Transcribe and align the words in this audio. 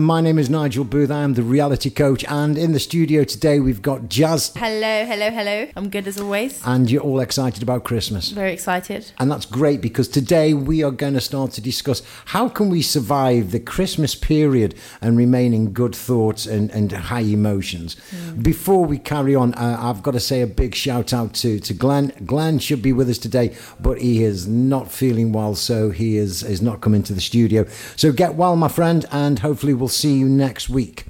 My 0.00 0.22
name 0.22 0.38
is 0.38 0.48
Nigel 0.48 0.84
Booth. 0.84 1.10
I 1.10 1.22
am 1.22 1.34
the 1.34 1.42
reality 1.42 1.90
coach, 1.90 2.24
and 2.24 2.56
in 2.56 2.72
the 2.72 2.80
studio 2.80 3.22
today 3.22 3.60
we've 3.60 3.82
got 3.82 4.08
Jas, 4.08 4.52
Hello, 4.54 5.04
hello, 5.04 5.30
hello. 5.30 5.68
I'm 5.76 5.90
good 5.90 6.08
as 6.08 6.18
always. 6.18 6.62
and 6.64 6.90
you're 6.90 7.02
all 7.02 7.20
excited 7.20 7.62
about 7.62 7.84
Christmas. 7.84 8.30
Very 8.30 8.52
excited. 8.52 9.12
And 9.18 9.30
that's 9.30 9.44
great 9.44 9.82
because 9.82 10.08
today 10.08 10.54
we 10.54 10.82
are 10.82 10.90
going 10.90 11.14
to 11.14 11.20
start 11.20 11.52
to 11.52 11.60
discuss 11.60 12.02
how 12.26 12.48
can 12.48 12.70
we 12.70 12.80
survive 12.80 13.50
the 13.50 13.60
Christmas 13.60 14.14
period 14.14 14.74
and 15.02 15.18
remain 15.18 15.52
in 15.52 15.72
good 15.72 15.94
thoughts 15.94 16.46
and, 16.46 16.70
and 16.70 16.90
high 16.90 17.20
emotions. 17.20 17.96
Before 18.40 18.84
we 18.86 18.98
carry 18.98 19.34
on, 19.34 19.52
uh, 19.54 19.76
I've 19.78 20.02
got 20.02 20.12
to 20.12 20.20
say 20.20 20.40
a 20.40 20.46
big 20.46 20.74
shout 20.74 21.12
out 21.12 21.34
to, 21.34 21.60
to 21.60 21.74
Glenn. 21.74 22.12
Glenn 22.24 22.58
should 22.58 22.80
be 22.80 22.92
with 22.94 23.10
us 23.10 23.18
today, 23.18 23.54
but 23.78 24.00
he 24.00 24.22
is 24.24 24.48
not 24.48 24.90
feeling 24.90 25.32
well, 25.32 25.54
so 25.54 25.90
he 25.90 26.16
is, 26.16 26.42
is 26.42 26.62
not 26.62 26.80
coming 26.80 27.02
to 27.02 27.12
the 27.12 27.20
studio. 27.20 27.66
So 27.96 28.12
get 28.12 28.34
well, 28.34 28.56
my 28.56 28.68
friend, 28.68 29.04
and 29.12 29.38
hopefully 29.40 29.74
we'll 29.74 29.89
see 29.90 30.14
you 30.14 30.28
next 30.28 30.68
week. 30.68 31.04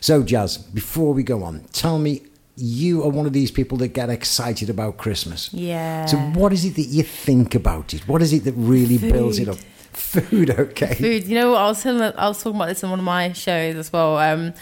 So, 0.00 0.22
Jas, 0.22 0.56
before 0.56 1.14
we 1.14 1.22
go 1.22 1.42
on, 1.42 1.64
tell 1.72 1.98
me. 1.98 2.22
You 2.58 3.04
are 3.04 3.10
one 3.10 3.26
of 3.26 3.34
these 3.34 3.50
people 3.50 3.76
that 3.78 3.88
get 3.88 4.08
excited 4.08 4.70
about 4.70 4.96
Christmas. 4.96 5.52
Yeah. 5.52 6.06
So, 6.06 6.16
what 6.16 6.54
is 6.54 6.64
it 6.64 6.76
that 6.76 6.86
you 6.86 7.02
think 7.02 7.54
about 7.54 7.92
it? 7.92 8.08
What 8.08 8.22
is 8.22 8.32
it 8.32 8.44
that 8.44 8.54
really 8.54 8.96
builds 8.96 9.38
it 9.38 9.46
up? 9.46 9.58
Food, 9.96 10.50
okay. 10.50 10.94
Food. 10.94 11.24
You 11.24 11.34
know 11.34 11.50
what? 11.52 11.60
I 11.60 11.66
was 11.68 11.82
telling, 11.82 12.02
I 12.02 12.28
was 12.28 12.42
talking 12.42 12.56
about 12.56 12.68
this 12.68 12.82
in 12.82 12.90
one 12.90 12.98
of 12.98 13.04
my 13.04 13.32
shows 13.32 13.76
as 13.76 13.90
well. 13.90 14.18
Um, 14.18 14.52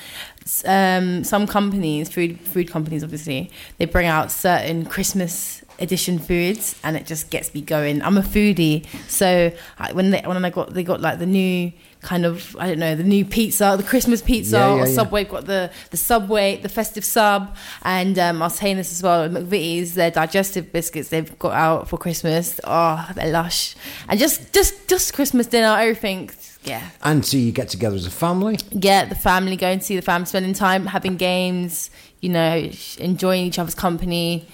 um, 0.64 1.24
some 1.24 1.46
companies, 1.46 2.12
food 2.12 2.38
food 2.40 2.70
companies, 2.70 3.02
obviously, 3.02 3.50
they 3.78 3.86
bring 3.86 4.06
out 4.06 4.30
certain 4.30 4.84
Christmas 4.84 5.64
edition 5.80 6.18
foods, 6.18 6.78
and 6.84 6.96
it 6.96 7.06
just 7.06 7.30
gets 7.30 7.52
me 7.54 7.62
going. 7.62 8.02
I'm 8.02 8.16
a 8.16 8.22
foodie, 8.22 8.86
so 9.08 9.50
I, 9.78 9.92
when 9.92 10.10
they 10.10 10.20
when 10.20 10.44
I 10.44 10.50
got 10.50 10.74
they 10.74 10.84
got 10.84 11.00
like 11.00 11.18
the 11.18 11.26
new 11.26 11.72
kind 12.04 12.24
of 12.24 12.54
I 12.58 12.68
don't 12.68 12.78
know 12.78 12.94
the 12.94 13.02
new 13.02 13.24
pizza, 13.24 13.74
the 13.76 13.82
Christmas 13.82 14.22
pizza, 14.22 14.56
Yeah, 14.58 14.74
yeah, 14.76 14.82
or 14.82 14.86
yeah. 14.86 14.94
Subway 14.94 15.24
got 15.24 15.46
the 15.46 15.70
the 15.90 15.96
Subway, 15.96 16.58
the 16.58 16.68
festive 16.68 17.04
sub, 17.04 17.56
and 17.82 18.18
um, 18.18 18.42
I 18.42 18.46
was 18.46 18.54
saying 18.54 18.76
this 18.76 18.92
as 18.92 19.02
well. 19.02 19.28
McVitie's 19.28 19.94
their 19.94 20.10
digestive 20.10 20.72
biscuits 20.72 21.08
they've 21.08 21.36
got 21.38 21.52
out 21.54 21.88
for 21.88 21.98
Christmas. 21.98 22.60
Oh, 22.64 23.08
they're 23.16 23.32
lush, 23.32 23.74
and 24.08 24.20
just 24.20 24.52
just 24.52 24.86
just 24.86 25.14
Christmas 25.14 25.46
dinner, 25.46 25.76
everything. 25.78 26.30
Yeah, 26.66 26.88
And 27.02 27.26
so 27.26 27.36
you 27.36 27.52
get 27.52 27.68
together 27.68 27.94
as 27.94 28.06
a 28.06 28.10
family. 28.10 28.56
Yeah, 28.70 29.04
the 29.04 29.14
family, 29.14 29.54
going 29.54 29.80
to 29.80 29.84
see 29.84 29.96
the 29.96 30.02
family, 30.02 30.24
spending 30.24 30.54
time, 30.54 30.86
having 30.86 31.16
games. 31.16 31.90
You 32.20 32.30
know, 32.30 32.70
enjoying 32.98 33.44
each 33.44 33.58
other's 33.58 33.74
company. 33.74 34.48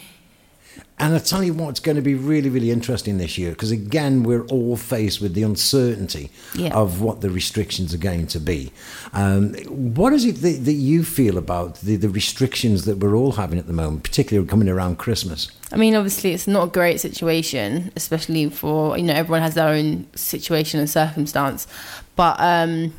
And 1.00 1.14
I 1.14 1.18
tell 1.18 1.42
you 1.42 1.54
what's 1.54 1.80
going 1.80 1.96
to 1.96 2.02
be 2.02 2.14
really, 2.14 2.50
really 2.50 2.70
interesting 2.70 3.16
this 3.16 3.38
year 3.38 3.50
because 3.50 3.70
again, 3.70 4.22
we're 4.22 4.44
all 4.46 4.76
faced 4.76 5.20
with 5.22 5.32
the 5.32 5.42
uncertainty 5.42 6.30
Yeah. 6.54 6.74
of 6.74 7.00
what 7.00 7.22
the 7.22 7.30
restrictions 7.30 7.94
are 7.94 7.98
going 7.98 8.26
to 8.28 8.38
be. 8.38 8.70
Um, 9.14 9.54
what 9.94 10.12
is 10.12 10.26
it 10.26 10.36
that, 10.42 10.64
that 10.66 10.72
you 10.74 11.02
feel 11.02 11.38
about 11.38 11.76
the, 11.80 11.96
the 11.96 12.10
restrictions 12.10 12.84
that 12.84 12.98
we're 12.98 13.16
all 13.16 13.32
having 13.32 13.58
at 13.58 13.66
the 13.66 13.72
moment, 13.72 14.02
particularly 14.02 14.46
coming 14.46 14.68
around 14.68 14.98
Christmas? 14.98 15.50
I 15.72 15.76
mean, 15.76 15.94
obviously, 15.94 16.32
it's 16.32 16.46
not 16.46 16.68
a 16.68 16.70
great 16.70 17.00
situation, 17.00 17.92
especially 17.96 18.50
for 18.50 18.98
you 18.98 19.04
know 19.04 19.14
everyone 19.14 19.40
has 19.42 19.54
their 19.54 19.68
own 19.68 20.06
situation 20.14 20.80
and 20.80 20.90
circumstance. 20.90 21.66
But 22.14 22.36
um, 22.40 22.92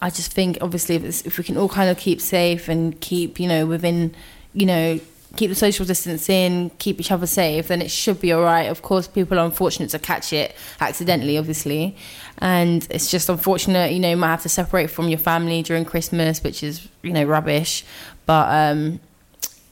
I 0.00 0.10
just 0.10 0.32
think, 0.32 0.58
obviously, 0.60 0.94
if, 0.94 1.04
it's, 1.04 1.22
if 1.22 1.38
we 1.38 1.44
can 1.44 1.56
all 1.56 1.68
kind 1.68 1.90
of 1.90 1.96
keep 1.98 2.20
safe 2.20 2.68
and 2.68 3.00
keep 3.00 3.40
you 3.40 3.48
know 3.48 3.66
within 3.66 4.14
you 4.52 4.66
know 4.66 5.00
keep 5.36 5.50
the 5.50 5.54
social 5.54 5.84
distancing, 5.84 6.70
keep 6.78 6.98
each 7.00 7.12
other 7.12 7.26
safe, 7.26 7.68
then 7.68 7.82
it 7.82 7.90
should 7.90 8.20
be 8.20 8.32
all 8.32 8.42
right. 8.42 8.64
Of 8.64 8.82
course, 8.82 9.06
people 9.06 9.38
are 9.38 9.44
unfortunate 9.44 9.90
to 9.90 9.98
catch 9.98 10.32
it 10.32 10.54
accidentally, 10.80 11.38
obviously, 11.38 11.96
and 12.38 12.86
it's 12.90 13.10
just 13.10 13.28
unfortunate. 13.28 13.92
You 13.92 14.00
know, 14.00 14.10
you 14.10 14.16
might 14.16 14.28
have 14.30 14.42
to 14.42 14.48
separate 14.48 14.90
from 14.90 15.08
your 15.08 15.18
family 15.18 15.62
during 15.62 15.84
Christmas, 15.84 16.42
which 16.42 16.62
is 16.62 16.88
you 17.02 17.12
know 17.12 17.24
rubbish. 17.24 17.84
But 18.26 18.48
um, 18.52 19.00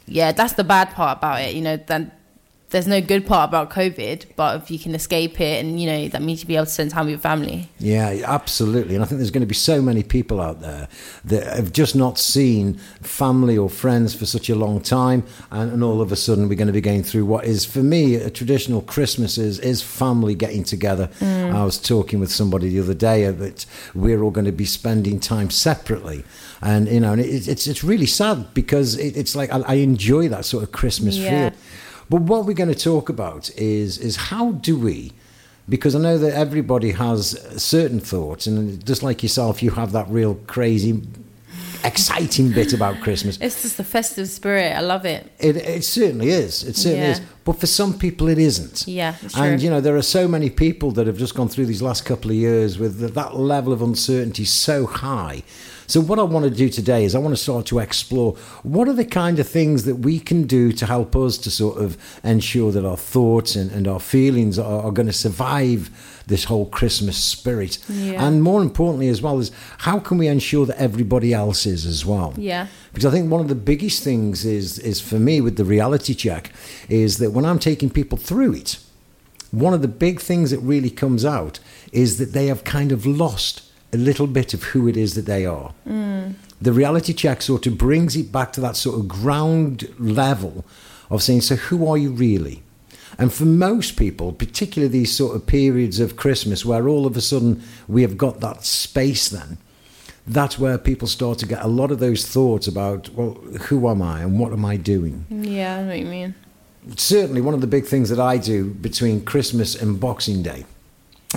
yeah, 0.06 0.32
that's 0.32 0.54
the 0.54 0.64
bad 0.64 0.90
part 0.90 1.18
about 1.18 1.40
it. 1.40 1.54
You 1.54 1.62
know, 1.62 1.76
then 1.76 2.12
there's 2.70 2.88
no 2.88 3.00
good 3.00 3.26
part 3.26 3.48
about 3.48 3.70
COVID, 3.70 4.26
but 4.34 4.60
if 4.60 4.70
you 4.72 4.78
can 4.78 4.92
escape 4.94 5.40
it, 5.40 5.64
and 5.64 5.80
you 5.80 5.86
know, 5.86 6.08
that 6.08 6.20
means 6.20 6.40
you'll 6.42 6.48
be 6.48 6.56
able 6.56 6.66
to 6.66 6.70
spend 6.72 6.90
time 6.90 7.06
with 7.06 7.12
your 7.12 7.20
family. 7.20 7.68
Yeah, 7.78 8.22
absolutely. 8.26 8.96
And 8.96 9.04
I 9.04 9.06
think 9.06 9.18
there's 9.18 9.30
going 9.30 9.42
to 9.42 9.46
be 9.46 9.54
so 9.54 9.80
many 9.80 10.02
people 10.02 10.40
out 10.40 10.60
there 10.60 10.88
that 11.24 11.44
have 11.56 11.72
just 11.72 11.94
not 11.94 12.18
seen 12.18 12.74
family 13.02 13.56
or 13.56 13.70
friends 13.70 14.14
for 14.16 14.26
such 14.26 14.50
a 14.50 14.56
long 14.56 14.80
time. 14.80 15.22
And, 15.52 15.72
and 15.72 15.84
all 15.84 16.00
of 16.00 16.10
a 16.10 16.16
sudden, 16.16 16.48
we're 16.48 16.56
going 16.56 16.66
to 16.66 16.72
be 16.72 16.80
going 16.80 17.04
through 17.04 17.24
what 17.26 17.44
is, 17.44 17.64
for 17.64 17.84
me, 17.84 18.16
a 18.16 18.30
traditional 18.30 18.82
Christmas 18.82 19.38
is, 19.38 19.60
is 19.60 19.80
family 19.80 20.34
getting 20.34 20.64
together. 20.64 21.08
Mm. 21.20 21.54
I 21.54 21.64
was 21.64 21.78
talking 21.78 22.18
with 22.18 22.32
somebody 22.32 22.68
the 22.70 22.80
other 22.80 22.94
day 22.94 23.30
that 23.30 23.64
we're 23.94 24.22
all 24.22 24.32
going 24.32 24.44
to 24.46 24.52
be 24.52 24.64
spending 24.64 25.20
time 25.20 25.50
separately. 25.50 26.24
And, 26.60 26.88
you 26.88 26.98
know, 26.98 27.12
and 27.12 27.20
it, 27.20 27.46
it's, 27.46 27.68
it's 27.68 27.84
really 27.84 28.06
sad 28.06 28.52
because 28.54 28.96
it, 28.98 29.16
it's 29.16 29.36
like 29.36 29.52
I, 29.52 29.60
I 29.60 29.74
enjoy 29.74 30.28
that 30.30 30.44
sort 30.44 30.64
of 30.64 30.72
Christmas 30.72 31.16
Yeah. 31.16 31.50
feel. 31.50 31.58
But 32.08 32.22
what 32.22 32.44
we're 32.46 32.54
going 32.54 32.72
to 32.72 32.78
talk 32.92 33.08
about 33.08 33.50
is 33.56 33.98
is 33.98 34.16
how 34.16 34.52
do 34.52 34.78
we 34.78 35.12
because 35.68 35.96
I 35.96 35.98
know 35.98 36.16
that 36.18 36.32
everybody 36.32 36.92
has 36.92 37.38
certain 37.60 37.98
thoughts 38.00 38.46
and 38.46 38.84
just 38.86 39.02
like 39.02 39.22
yourself 39.22 39.62
you 39.62 39.70
have 39.72 39.92
that 39.92 40.08
real 40.08 40.36
crazy 40.46 41.02
exciting 41.84 42.50
bit 42.52 42.72
about 42.72 43.00
Christmas. 43.00 43.38
It's 43.40 43.62
just 43.62 43.76
the 43.76 43.84
festive 43.84 44.28
spirit. 44.28 44.76
I 44.76 44.80
love 44.80 45.04
it. 45.04 45.30
It, 45.38 45.56
it 45.56 45.84
certainly 45.84 46.30
is. 46.30 46.64
It 46.64 46.76
certainly 46.76 47.06
Yeah. 47.06 47.12
is. 47.12 47.20
But 47.44 47.60
for 47.60 47.66
some 47.66 47.96
people, 47.96 48.28
it 48.28 48.38
isn't. 48.38 48.88
Yeah, 48.88 49.14
And 49.36 49.62
you 49.62 49.70
know, 49.70 49.80
there 49.80 49.96
are 49.96 50.02
so 50.02 50.26
many 50.26 50.50
people 50.50 50.90
that 50.92 51.06
have 51.06 51.16
just 51.16 51.34
gone 51.36 51.48
through 51.48 51.66
these 51.66 51.82
last 51.82 52.04
couple 52.04 52.30
of 52.32 52.36
years 52.36 52.76
with 52.78 52.98
that 53.14 53.36
level 53.36 53.72
of 53.72 53.82
uncertainty 53.82 54.44
so 54.44 54.86
high. 54.86 55.44
So 55.86 56.00
what 56.00 56.18
I 56.18 56.22
want 56.22 56.44
to 56.44 56.50
do 56.50 56.68
today 56.68 57.04
is 57.04 57.14
I 57.14 57.18
want 57.18 57.36
to 57.36 57.42
start 57.42 57.66
to 57.66 57.78
explore 57.78 58.32
what 58.62 58.88
are 58.88 58.92
the 58.92 59.04
kind 59.04 59.38
of 59.38 59.48
things 59.48 59.84
that 59.84 59.96
we 59.96 60.18
can 60.18 60.44
do 60.44 60.72
to 60.72 60.86
help 60.86 61.14
us 61.14 61.38
to 61.38 61.50
sort 61.50 61.78
of 61.78 61.96
ensure 62.24 62.72
that 62.72 62.84
our 62.84 62.96
thoughts 62.96 63.56
and, 63.56 63.70
and 63.70 63.86
our 63.86 64.00
feelings 64.00 64.58
are, 64.58 64.82
are 64.82 64.90
going 64.90 65.06
to 65.06 65.12
survive 65.12 65.90
this 66.26 66.44
whole 66.44 66.66
Christmas 66.66 67.16
spirit. 67.16 67.78
Yeah. 67.88 68.26
And 68.26 68.42
more 68.42 68.62
importantly 68.62 69.08
as 69.08 69.22
well 69.22 69.38
is 69.38 69.52
how 69.78 70.00
can 70.00 70.18
we 70.18 70.26
ensure 70.26 70.66
that 70.66 70.76
everybody 70.80 71.32
else 71.32 71.66
is 71.66 71.86
as 71.86 72.04
well? 72.04 72.34
Yeah. 72.36 72.66
Because 72.92 73.06
I 73.06 73.10
think 73.10 73.30
one 73.30 73.40
of 73.40 73.48
the 73.48 73.54
biggest 73.54 74.02
things 74.02 74.44
is 74.44 74.78
is 74.80 75.00
for 75.00 75.18
me 75.18 75.40
with 75.40 75.56
the 75.56 75.64
reality 75.64 76.14
check 76.14 76.52
is 76.88 77.18
that 77.18 77.30
when 77.30 77.44
I'm 77.44 77.58
taking 77.58 77.90
people 77.90 78.18
through 78.18 78.54
it, 78.54 78.78
one 79.52 79.72
of 79.72 79.82
the 79.82 79.88
big 79.88 80.20
things 80.20 80.50
that 80.50 80.58
really 80.58 80.90
comes 80.90 81.24
out 81.24 81.60
is 81.92 82.18
that 82.18 82.32
they 82.32 82.46
have 82.46 82.64
kind 82.64 82.90
of 82.90 83.06
lost 83.06 83.62
a 83.96 83.98
little 83.98 84.26
bit 84.26 84.54
of 84.54 84.62
who 84.64 84.86
it 84.86 84.96
is 84.96 85.14
that 85.14 85.26
they 85.26 85.44
are. 85.46 85.70
Hmm. 85.84 86.32
The 86.60 86.72
reality 86.72 87.12
check 87.12 87.42
sort 87.42 87.66
of 87.66 87.76
brings 87.76 88.16
it 88.16 88.30
back 88.30 88.52
to 88.52 88.60
that 88.60 88.76
sort 88.76 88.98
of 89.00 89.08
ground 89.08 89.92
level 89.98 90.64
of 91.10 91.22
saying, 91.22 91.42
so 91.42 91.56
who 91.56 91.86
are 91.86 91.98
you 91.98 92.10
really? 92.12 92.62
And 93.18 93.32
for 93.32 93.44
most 93.44 93.96
people, 93.96 94.32
particularly 94.32 94.92
these 94.92 95.16
sort 95.16 95.36
of 95.36 95.46
periods 95.46 96.00
of 96.00 96.16
Christmas 96.16 96.64
where 96.64 96.88
all 96.88 97.06
of 97.06 97.16
a 97.16 97.20
sudden 97.20 97.62
we 97.88 98.02
have 98.02 98.18
got 98.18 98.40
that 98.40 98.64
space 98.64 99.28
then, 99.28 99.58
that's 100.26 100.58
where 100.58 100.76
people 100.76 101.08
start 101.08 101.38
to 101.38 101.46
get 101.46 101.62
a 101.62 101.68
lot 101.68 101.90
of 101.90 101.98
those 101.98 102.26
thoughts 102.26 102.66
about, 102.66 103.08
well, 103.10 103.34
who 103.68 103.88
am 103.88 104.02
I 104.02 104.20
and 104.20 104.38
what 104.38 104.52
am 104.52 104.64
I 104.64 104.76
doing? 104.76 105.24
Yeah, 105.30 105.76
I 105.78 105.82
know 105.82 105.88
what 105.88 105.98
you 105.98 106.06
mean. 106.06 106.34
certainly 106.96 107.40
one 107.40 107.54
of 107.54 107.60
the 107.60 107.66
big 107.66 107.86
things 107.86 108.10
that 108.10 108.20
I 108.20 108.36
do 108.36 108.70
between 108.70 109.24
Christmas 109.24 109.74
and 109.80 109.98
Boxing 110.00 110.42
Day 110.42 110.64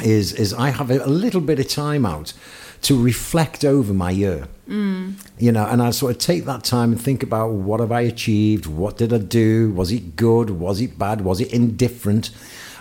is 0.03 0.33
is 0.33 0.53
I 0.53 0.69
have 0.69 0.91
a, 0.91 1.05
little 1.05 1.41
bit 1.41 1.59
of 1.59 1.67
time 1.67 2.05
out 2.05 2.33
to 2.81 3.01
reflect 3.01 3.66
over 3.66 3.94
my 3.94 4.11
year. 4.11 4.47
Mm. 4.67 5.16
You 5.38 5.51
know, 5.51 5.66
and 5.66 5.81
I 5.81 5.89
sort 5.91 6.11
of 6.11 6.17
take 6.19 6.45
that 6.45 6.63
time 6.63 6.91
and 6.91 7.01
think 7.01 7.23
about 7.23 7.51
what 7.51 7.79
have 7.79 7.91
I 7.91 8.01
achieved, 8.01 8.67
what 8.67 8.97
did 8.97 9.11
I 9.11 9.17
do, 9.17 9.72
was 9.72 9.91
it 9.91 10.16
good, 10.16 10.51
was 10.51 10.79
it 10.79 10.97
bad, 10.97 11.22
was 11.22 11.41
it 11.41 11.51
indifferent? 11.51 12.29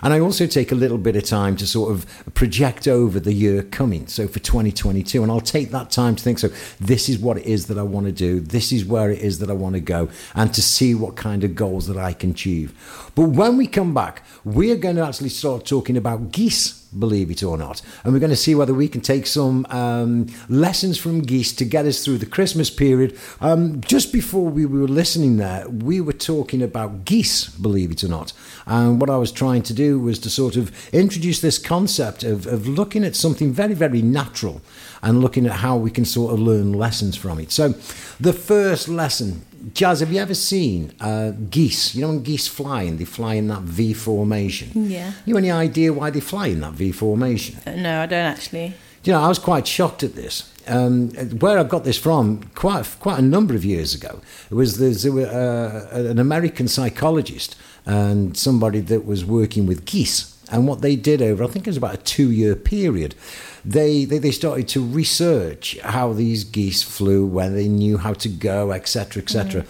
And 0.01 0.13
I 0.13 0.19
also 0.19 0.47
take 0.47 0.71
a 0.71 0.75
little 0.75 0.97
bit 0.97 1.15
of 1.15 1.25
time 1.25 1.57
to 1.57 1.67
sort 1.67 1.91
of 1.91 2.05
project 2.33 2.87
over 2.87 3.19
the 3.19 3.33
year 3.33 3.63
coming. 3.63 4.07
So 4.07 4.27
for 4.27 4.39
2022, 4.39 5.21
and 5.21 5.31
I'll 5.31 5.41
take 5.41 5.71
that 5.71 5.91
time 5.91 6.15
to 6.15 6.23
think. 6.23 6.39
So 6.39 6.49
this 6.79 7.09
is 7.09 7.19
what 7.19 7.37
it 7.37 7.45
is 7.45 7.67
that 7.67 7.77
I 7.77 7.83
want 7.83 8.05
to 8.05 8.11
do. 8.11 8.39
This 8.39 8.71
is 8.71 8.85
where 8.85 9.11
it 9.11 9.19
is 9.19 9.39
that 9.39 9.49
I 9.49 9.53
want 9.53 9.73
to 9.75 9.81
go, 9.81 10.09
and 10.35 10.53
to 10.53 10.61
see 10.61 10.95
what 10.95 11.15
kind 11.17 11.43
of 11.43 11.55
goals 11.55 11.87
that 11.87 11.97
I 11.97 12.13
can 12.13 12.31
achieve. 12.31 13.11
But 13.15 13.29
when 13.29 13.57
we 13.57 13.67
come 13.67 13.93
back, 13.93 14.23
we're 14.45 14.77
going 14.77 14.95
to 14.95 15.05
actually 15.05 15.29
start 15.29 15.65
talking 15.65 15.97
about 15.97 16.31
geese 16.31 16.78
believe 16.97 17.29
it 17.29 17.43
or 17.43 17.57
not. 17.57 17.81
And 18.03 18.13
we're 18.13 18.19
going 18.19 18.29
to 18.31 18.35
see 18.35 18.55
whether 18.55 18.73
we 18.73 18.87
can 18.87 19.01
take 19.01 19.27
some 19.27 19.65
um, 19.69 20.27
lessons 20.47 20.97
from 20.97 21.21
geese 21.21 21.53
to 21.53 21.65
get 21.65 21.85
us 21.85 22.03
through 22.03 22.17
the 22.17 22.25
Christmas 22.25 22.69
period. 22.69 23.17
Um, 23.41 23.81
just 23.81 24.11
before 24.11 24.49
we 24.49 24.65
were 24.65 24.87
listening 24.87 25.37
there, 25.37 25.67
we 25.69 26.01
were 26.01 26.13
talking 26.13 26.61
about 26.61 27.05
geese, 27.05 27.49
believe 27.49 27.91
it 27.91 28.03
or 28.03 28.07
not. 28.07 28.33
And 28.65 28.99
what 28.99 29.09
I 29.09 29.17
was 29.17 29.31
trying 29.31 29.63
to 29.63 29.73
do 29.73 29.99
was 29.99 30.19
to 30.19 30.29
sort 30.29 30.55
of 30.55 30.71
introduce 30.93 31.41
this 31.41 31.57
concept 31.57 32.23
of, 32.23 32.47
of 32.47 32.67
looking 32.67 33.03
at 33.03 33.15
something 33.15 33.51
very, 33.51 33.73
very 33.73 34.01
natural 34.01 34.61
and 35.01 35.21
looking 35.21 35.45
at 35.45 35.53
how 35.53 35.77
we 35.77 35.91
can 35.91 36.05
sort 36.05 36.33
of 36.33 36.39
learn 36.39 36.73
lessons 36.73 37.15
from 37.15 37.39
it. 37.39 37.51
So, 37.51 37.69
the 38.19 38.33
first 38.33 38.89
lesson 38.89 39.45
Jas, 39.73 39.99
have 39.99 40.11
you 40.11 40.19
ever 40.21 40.33
seen 40.33 40.93
uh, 41.01 41.31
geese? 41.49 41.93
You 41.95 42.01
know, 42.01 42.07
when 42.09 42.23
geese 42.23 42.47
fly 42.47 42.83
and 42.83 42.97
they 42.99 43.05
fly 43.05 43.33
in 43.35 43.47
that 43.47 43.61
V 43.61 43.93
formation. 43.93 44.89
Yeah. 44.89 45.11
You 45.25 45.37
any 45.37 45.51
idea 45.51 45.91
why 45.93 46.09
they 46.11 46.21
fly 46.21 46.47
in 46.47 46.61
that 46.61 46.73
V 46.73 46.91
formation? 46.91 47.57
Uh, 47.65 47.75
No, 47.75 48.01
I 48.01 48.05
don't 48.05 48.25
actually. 48.25 48.73
You 49.03 49.13
know, 49.13 49.21
I 49.21 49.27
was 49.27 49.39
quite 49.39 49.67
shocked 49.67 50.03
at 50.03 50.15
this. 50.15 50.43
um, 50.67 51.09
where 51.39 51.57
I 51.57 51.63
got 51.63 51.83
this 51.83 51.97
from 51.97 52.43
quite 52.55 52.85
quite 52.99 53.17
a 53.19 53.21
number 53.21 53.55
of 53.55 53.63
years 53.65 53.95
ago 53.95 54.19
was 54.49 54.77
there's 54.77 55.03
there 55.03 55.11
were, 55.13 55.25
uh, 55.25 55.97
an 56.11 56.19
American 56.19 56.67
psychologist 56.67 57.55
and 57.85 58.37
somebody 58.37 58.79
that 58.81 59.05
was 59.05 59.23
working 59.25 59.65
with 59.67 59.85
geese. 59.85 60.35
And 60.51 60.67
what 60.67 60.81
they 60.81 60.95
did 60.95 61.21
over, 61.21 61.43
I 61.43 61.47
think 61.47 61.67
it 61.67 61.69
was 61.69 61.77
about 61.77 61.93
a 61.93 61.97
two 61.97 62.31
year 62.31 62.55
period, 62.55 63.15
they, 63.63 64.05
they, 64.05 64.17
they 64.17 64.31
started 64.31 64.67
to 64.69 64.83
research 64.83 65.77
how 65.79 66.13
these 66.13 66.43
geese 66.43 66.81
flew, 66.81 67.25
where 67.25 67.49
they 67.49 67.67
knew 67.67 67.97
how 67.97 68.13
to 68.13 68.29
go, 68.29 68.71
etc., 68.71 69.21
etc. 69.21 69.65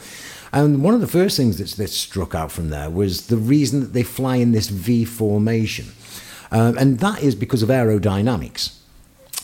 And 0.51 0.83
one 0.83 0.93
of 0.93 1.01
the 1.01 1.07
first 1.07 1.37
things 1.37 1.57
that, 1.57 1.77
that 1.77 1.89
struck 1.89 2.33
out 2.33 2.51
from 2.51 2.69
there 2.69 2.89
was 2.89 3.27
the 3.27 3.37
reason 3.37 3.81
that 3.81 3.93
they 3.93 4.03
fly 4.03 4.37
in 4.37 4.51
this 4.51 4.69
V 4.69 5.05
formation. 5.05 5.87
Um, 6.51 6.77
and 6.77 6.99
that 6.99 7.21
is 7.21 7.35
because 7.35 7.61
of 7.61 7.69
aerodynamics. 7.69 8.75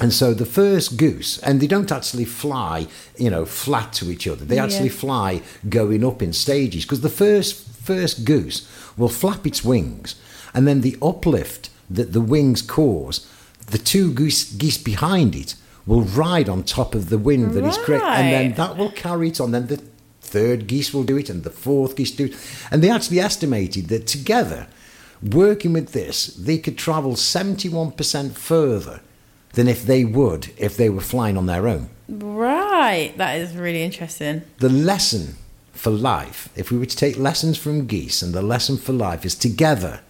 And 0.02 0.12
so 0.12 0.34
the 0.34 0.46
first 0.46 0.98
goose, 0.98 1.38
and 1.40 1.62
they 1.62 1.68
don't 1.68 1.92
actually 1.92 2.26
fly, 2.26 2.88
you 3.18 3.30
know, 3.30 3.46
flat 3.46 3.94
to 3.94 4.12
each 4.12 4.28
other. 4.28 4.44
They 4.44 4.60
actually 4.60 4.90
fly 4.90 5.42
going 5.70 6.04
up 6.04 6.22
in 6.22 6.34
stages 6.34 6.84
because 6.84 7.02
the 7.02 7.10
first 7.10 7.66
first 7.86 8.26
goose 8.26 8.68
will 8.98 9.10
flap 9.10 9.46
its 9.46 9.64
wings, 9.64 10.16
and 10.56 10.68
then 10.68 10.82
the 10.82 10.98
uplift 11.02 11.70
that 11.90 12.14
the 12.14 12.22
wings 12.22 12.64
cause, 12.64 13.30
the 13.68 13.78
two 13.78 14.12
goose 14.12 14.52
geese 14.52 14.80
behind 14.80 15.36
it 15.36 15.56
will 15.86 16.02
ride 16.02 16.50
on 16.50 16.64
top 16.64 16.96
of 16.96 17.10
the 17.10 17.18
wind 17.20 17.52
that 17.54 17.64
is 17.64 17.78
created, 17.78 18.08
and 18.08 18.34
then 18.34 18.54
that 18.56 18.76
will 18.78 18.92
carry 18.92 19.28
it 19.28 19.40
on. 19.40 19.52
Then 19.52 19.68
the 19.68 19.82
third 20.22 20.66
geese 20.66 20.94
will 20.94 21.04
do 21.04 21.18
it, 21.18 21.30
and 21.30 21.44
the 21.44 21.52
fourth 21.52 21.96
geese 21.96 22.12
do 22.12 22.26
it, 22.26 22.36
and 22.72 22.82
they 22.82 22.90
actually 22.90 23.20
estimated 23.20 23.90
that 23.90 24.08
together, 24.08 24.66
working 25.22 25.74
with 25.74 25.92
this, 25.92 26.28
they 26.28 26.58
could 26.58 26.78
travel 26.78 27.16
seventy-one 27.16 27.92
percent 27.92 28.36
further 28.36 29.02
than 29.54 29.68
if 29.68 29.86
they 29.86 30.04
would 30.04 30.50
if 30.58 30.76
they 30.76 30.90
were 30.90 31.02
flying 31.02 31.38
on 31.38 31.46
their 31.46 31.68
own. 31.68 31.90
Right. 32.10 33.14
That 33.18 33.38
is 33.40 33.56
really 33.56 33.84
interesting. 33.84 34.42
The 34.58 34.70
lesson 34.70 35.36
for 35.72 35.92
life, 35.92 36.50
if 36.56 36.72
we 36.72 36.78
were 36.78 36.86
to 36.86 36.96
take 36.96 37.18
lessons 37.18 37.58
from 37.58 37.86
geese, 37.86 38.22
and 38.22 38.34
the 38.34 38.42
lesson 38.42 38.78
for 38.78 38.94
life 38.94 39.26
is 39.26 39.36
together, 39.36 40.02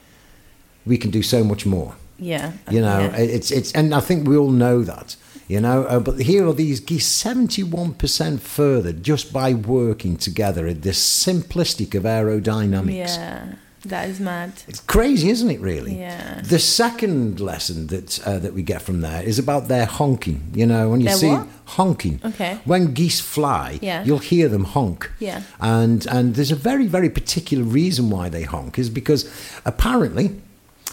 we 0.86 0.98
can 0.98 1.12
do 1.12 1.22
so 1.24 1.44
much 1.44 1.66
more. 1.66 1.96
Yeah. 2.18 2.54
You 2.72 2.82
know, 2.82 3.00
Yeah. 3.00 3.18
it's 3.18 3.52
it's, 3.52 3.72
and 3.74 3.94
I 3.94 4.00
think 4.00 4.28
we 4.28 4.38
all 4.38 4.52
know 4.52 4.84
that. 4.84 5.16
You 5.48 5.62
know, 5.62 5.84
uh, 5.84 6.00
but 6.00 6.22
here 6.22 6.48
are 6.48 6.54
these 6.54 6.80
geese 6.80 7.06
seventy-one 7.06 7.94
percent 7.94 8.42
further 8.42 8.92
just 8.92 9.32
by 9.32 9.54
working 9.54 10.18
together 10.18 10.66
in 10.68 10.82
this 10.82 10.98
simplistic 11.26 11.94
of 11.94 12.04
aerodynamics. 12.04 13.16
Yeah. 13.18 13.46
That 13.88 14.10
is 14.10 14.20
mad. 14.20 14.52
It's 14.68 14.80
crazy, 14.80 15.30
isn't 15.30 15.52
it? 15.52 15.60
Really. 15.60 16.00
Yeah. 16.00 16.42
The 16.42 16.58
second 16.58 17.40
lesson 17.40 17.88
that 17.88 18.20
uh, 18.28 18.40
that 18.40 18.54
we 18.56 18.64
get 18.64 18.82
from 18.82 19.02
there 19.02 19.22
is 19.22 19.38
about 19.38 19.68
their 19.68 19.86
honking. 19.86 20.40
You 20.56 20.66
know, 20.66 20.90
when 20.90 21.02
you 21.02 21.10
Their 21.10 21.16
see 21.18 21.30
what? 21.30 21.48
honking. 21.66 22.20
Okay. 22.26 22.58
When 22.66 22.94
geese 22.96 23.20
fly, 23.22 23.78
Yeah. 23.84 24.04
you'll 24.04 24.18
hear 24.34 24.50
them 24.50 24.64
honk. 24.64 25.12
Yeah. 25.20 25.42
And 25.60 26.08
and 26.08 26.34
there's 26.34 26.52
a 26.52 26.56
very 26.70 26.88
very 26.88 27.10
particular 27.12 27.64
reason 27.64 28.10
why 28.10 28.30
they 28.30 28.44
honk 28.44 28.80
is 28.80 28.90
because 28.90 29.30
apparently 29.66 30.32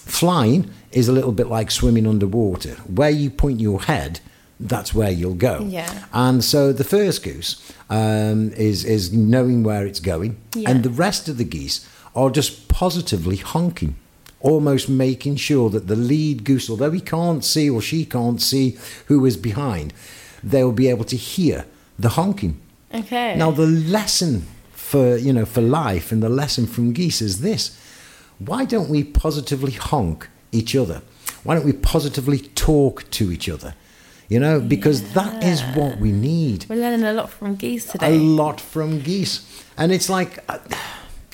flying 0.06 0.70
is 0.90 1.08
a 1.08 1.12
little 1.12 1.32
bit 1.32 1.46
like 1.46 1.70
swimming 1.70 2.06
underwater. 2.06 2.74
Where 2.86 3.10
you 3.10 3.30
point 3.30 3.60
your 3.60 3.82
head, 3.82 4.20
that's 4.60 4.94
where 4.94 5.10
you'll 5.10 5.34
go. 5.34 5.66
Yeah. 5.68 6.04
And 6.12 6.44
so 6.44 6.72
the 6.72 6.84
first 6.84 7.22
goose 7.22 7.72
um, 7.90 8.52
is 8.52 8.84
is 8.84 9.12
knowing 9.12 9.62
where 9.62 9.86
it's 9.86 10.00
going, 10.00 10.36
Yeah. 10.54 10.70
and 10.70 10.82
the 10.82 10.90
rest 10.90 11.28
of 11.28 11.36
the 11.38 11.44
geese 11.44 11.86
are 12.14 12.30
just 12.30 12.68
positively 12.68 13.36
honking, 13.36 13.94
almost 14.40 14.88
making 14.88 15.36
sure 15.36 15.70
that 15.70 15.86
the 15.88 15.96
lead 15.96 16.44
goose, 16.44 16.68
although 16.70 16.90
he 16.90 17.00
can't 17.00 17.44
see 17.44 17.68
or 17.70 17.80
she 17.80 18.04
can't 18.04 18.40
see 18.40 18.76
who 19.06 19.24
is 19.26 19.36
behind, 19.36 19.92
they'll 20.44 20.72
be 20.72 20.88
able 20.88 21.04
to 21.04 21.16
hear 21.16 21.64
the 21.98 22.10
honking. 22.10 22.60
Okay. 22.94 23.34
Now 23.36 23.50
the 23.50 23.66
lesson 23.66 24.46
for 24.72 25.16
you 25.16 25.32
know 25.32 25.46
for 25.46 25.62
life 25.62 26.12
and 26.12 26.22
the 26.22 26.28
lesson 26.28 26.66
from 26.66 26.92
geese 26.92 27.22
is 27.22 27.40
this: 27.40 27.76
why 28.46 28.64
don't 28.64 28.88
we 28.88 29.04
positively 29.04 29.72
honk 29.72 30.28
each 30.50 30.74
other? 30.76 31.02
Why 31.44 31.54
don't 31.54 31.64
we 31.64 31.72
positively 31.72 32.38
talk 32.38 33.10
to 33.12 33.32
each 33.32 33.48
other? 33.48 33.74
You 34.28 34.40
know, 34.40 34.60
because 34.60 35.12
that 35.12 35.44
is 35.44 35.60
what 35.76 35.98
we 35.98 36.10
need. 36.10 36.66
We're 36.68 36.76
learning 36.76 37.04
a 37.04 37.12
lot 37.12 37.28
from 37.28 37.56
geese 37.56 37.90
today. 37.90 38.16
A 38.16 38.18
lot 38.18 38.60
from 38.60 39.00
geese, 39.00 39.64
and 39.76 39.92
it's 39.92 40.08
like. 40.08 40.38
I, 40.50 40.60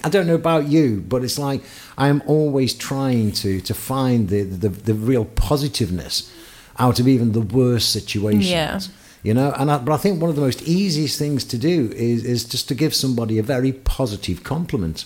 I 0.04 0.08
don't 0.08 0.28
know 0.28 0.36
about 0.36 0.68
you, 0.68 1.04
but 1.08 1.24
it's 1.24 1.40
like 1.40 1.60
I 1.96 2.06
am 2.06 2.22
always 2.26 2.72
trying 2.72 3.32
to 3.32 3.60
to 3.60 3.74
find 3.74 4.28
the 4.28 4.42
the, 4.44 4.68
the 4.68 4.94
real 4.94 5.24
positiveness 5.24 6.32
out 6.78 7.00
of 7.00 7.08
even 7.08 7.32
the 7.32 7.40
worst 7.40 7.90
situations. 7.92 8.48
Yeah. 8.48 8.80
You 9.22 9.34
know, 9.34 9.52
and 9.58 9.70
I, 9.70 9.78
but 9.78 9.92
I 9.92 9.96
think 9.96 10.20
one 10.20 10.30
of 10.30 10.36
the 10.36 10.42
most 10.42 10.62
easiest 10.62 11.18
things 11.18 11.44
to 11.44 11.58
do 11.58 11.90
is 11.96 12.24
is 12.24 12.44
just 12.44 12.68
to 12.68 12.74
give 12.74 12.94
somebody 12.94 13.38
a 13.38 13.42
very 13.42 13.72
positive 13.72 14.44
compliment, 14.44 15.04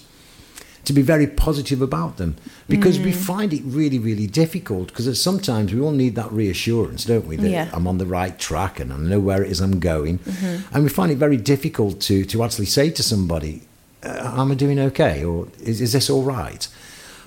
to 0.85 0.93
be 0.93 1.03
very 1.03 1.27
positive 1.27 1.81
about 1.81 2.17
them, 2.17 2.35
because 2.69 2.99
we 2.99 3.13
Mm. 3.13 3.27
find 3.33 3.53
it 3.53 3.63
really 3.65 3.99
really 3.99 4.27
difficult 4.27 4.89
because 4.89 5.21
sometimes 5.23 5.73
we 5.73 5.81
all 5.81 5.93
need 5.93 6.15
that 6.17 6.31
reassurance, 6.33 7.05
don't 7.05 7.27
we? 7.27 7.37
That 7.37 7.51
Yeah. 7.51 7.69
I'm 7.73 7.87
on 7.87 7.99
the 7.99 8.07
right 8.07 8.37
track 8.39 8.81
and 8.81 8.93
I 8.93 8.97
know 8.97 9.21
where 9.21 9.43
it 9.45 9.51
is 9.53 9.61
I'm 9.61 9.79
going, 9.79 10.19
Mm-hmm. 10.19 10.75
and 10.75 10.83
we 10.85 10.91
find 10.91 11.11
it 11.13 11.19
very 11.19 11.37
difficult 11.37 12.01
to 12.09 12.25
to 12.25 12.43
actually 12.45 12.67
say 12.67 12.91
to 12.91 13.03
somebody, 13.03 13.55
uh, 14.03 14.41
"Am 14.41 14.51
I 14.51 14.55
doing 14.57 14.79
okay?" 14.81 15.25
or 15.25 15.47
"Is 15.65 15.81
is 15.81 15.93
this 15.93 16.11
all 16.11 16.25
right?" 16.25 16.67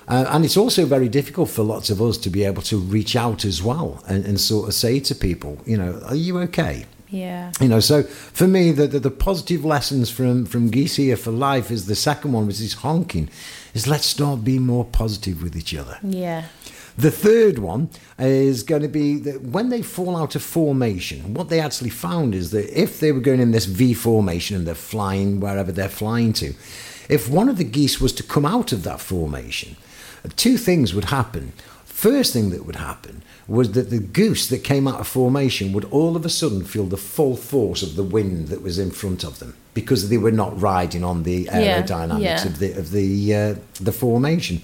Uh, 0.08 0.26
and 0.34 0.46
it's 0.46 0.58
also 0.58 0.86
very 0.86 1.10
difficult 1.10 1.50
for 1.50 1.64
lots 1.64 1.90
of 1.90 2.00
us 2.02 2.18
to 2.20 2.30
be 2.30 2.44
able 2.50 2.62
to 2.62 2.78
reach 2.78 3.16
out 3.16 3.44
as 3.46 3.64
well 3.64 4.04
and, 4.08 4.24
and 4.26 4.40
sort 4.40 4.68
of 4.68 4.74
say 4.76 5.00
to 5.00 5.16
people, 5.16 5.58
you 5.66 5.76
know, 5.76 6.00
are 6.10 6.16
you 6.28 6.38
okay? 6.48 6.86
Yeah. 7.16 7.52
You 7.62 7.70
know, 7.70 7.80
so 7.80 8.04
for 8.04 8.48
me, 8.48 8.72
the, 8.72 8.88
the, 8.88 9.00
the 9.00 9.12
positive 9.12 9.64
lessons 9.64 10.10
from, 10.10 10.46
from 10.46 10.70
Geese 10.70 10.98
here 10.98 11.16
for 11.16 11.32
life 11.32 11.72
is 11.72 11.86
the 11.86 11.96
second 11.96 12.34
one, 12.34 12.46
which 12.46 12.60
is 12.60 12.74
honking, 12.74 13.30
is 13.74 13.88
let's 13.88 14.06
start 14.06 14.44
being 14.44 14.66
more 14.66 14.84
positive 14.84 15.42
with 15.42 15.56
each 15.56 15.74
other. 15.74 15.98
Yeah. 16.04 16.46
The 16.98 17.12
third 17.12 17.60
one 17.60 17.90
is 18.20 18.64
going 18.64 18.82
to 18.82 18.88
be 18.88 19.18
that 19.20 19.42
when 19.42 19.70
they 19.70 19.82
fall 19.82 20.16
out 20.16 20.36
of 20.36 20.44
formation, 20.44 21.34
what 21.34 21.50
they 21.50 21.60
actually 21.60 21.90
found 21.90 22.36
is 22.36 22.52
that 22.52 22.70
if 22.78 23.00
they 23.00 23.12
were 23.12 23.20
going 23.20 23.42
in 23.42 23.52
this 23.52 23.66
V 23.66 23.94
formation 23.94 24.58
and 24.58 24.68
they're 24.68 24.76
flying 24.76 25.40
wherever 25.40 25.72
they're 25.72 25.90
flying 25.90 26.34
to, 26.34 26.54
if 27.10 27.30
one 27.30 27.50
of 27.50 27.58
the 27.58 27.64
geese 27.64 28.02
was 28.02 28.14
to 28.14 28.24
come 28.24 28.46
out 28.46 28.72
of 28.72 28.84
that 28.84 29.00
formation, 29.00 29.76
two 30.36 30.58
things 30.58 30.94
would 30.94 31.06
happen. 31.06 31.54
First 31.96 32.34
thing 32.34 32.50
that 32.50 32.66
would 32.66 32.76
happen 32.76 33.22
was 33.48 33.72
that 33.72 33.90
the 33.90 34.00
goose 34.00 34.48
that 34.50 34.66
came 34.66 34.86
out 34.86 35.00
of 35.00 35.08
formation 35.08 35.72
would 35.72 35.86
all 35.86 36.18
of 36.18 36.26
a 36.26 36.30
sudden 36.30 36.66
feel 36.66 36.84
the 36.88 36.98
full 36.98 37.38
force 37.38 37.82
of 37.82 37.96
the 37.96 38.04
wind 38.04 38.50
that 38.50 38.62
was 38.62 38.78
in 38.78 38.92
front 38.92 39.24
of 39.24 39.40
them 39.40 39.56
because 39.74 40.10
they 40.10 40.18
were 40.18 40.32
not 40.44 40.60
riding 40.60 41.06
on 41.06 41.24
the 41.24 41.44
Yeah, 41.44 41.82
aerodynamics 41.82 42.20
yeah. 42.22 42.46
of 42.46 42.60
the 42.60 42.72
of 42.74 42.92
the 42.92 43.34
uh, 43.36 43.56
the 43.80 43.94
formation. 43.94 44.62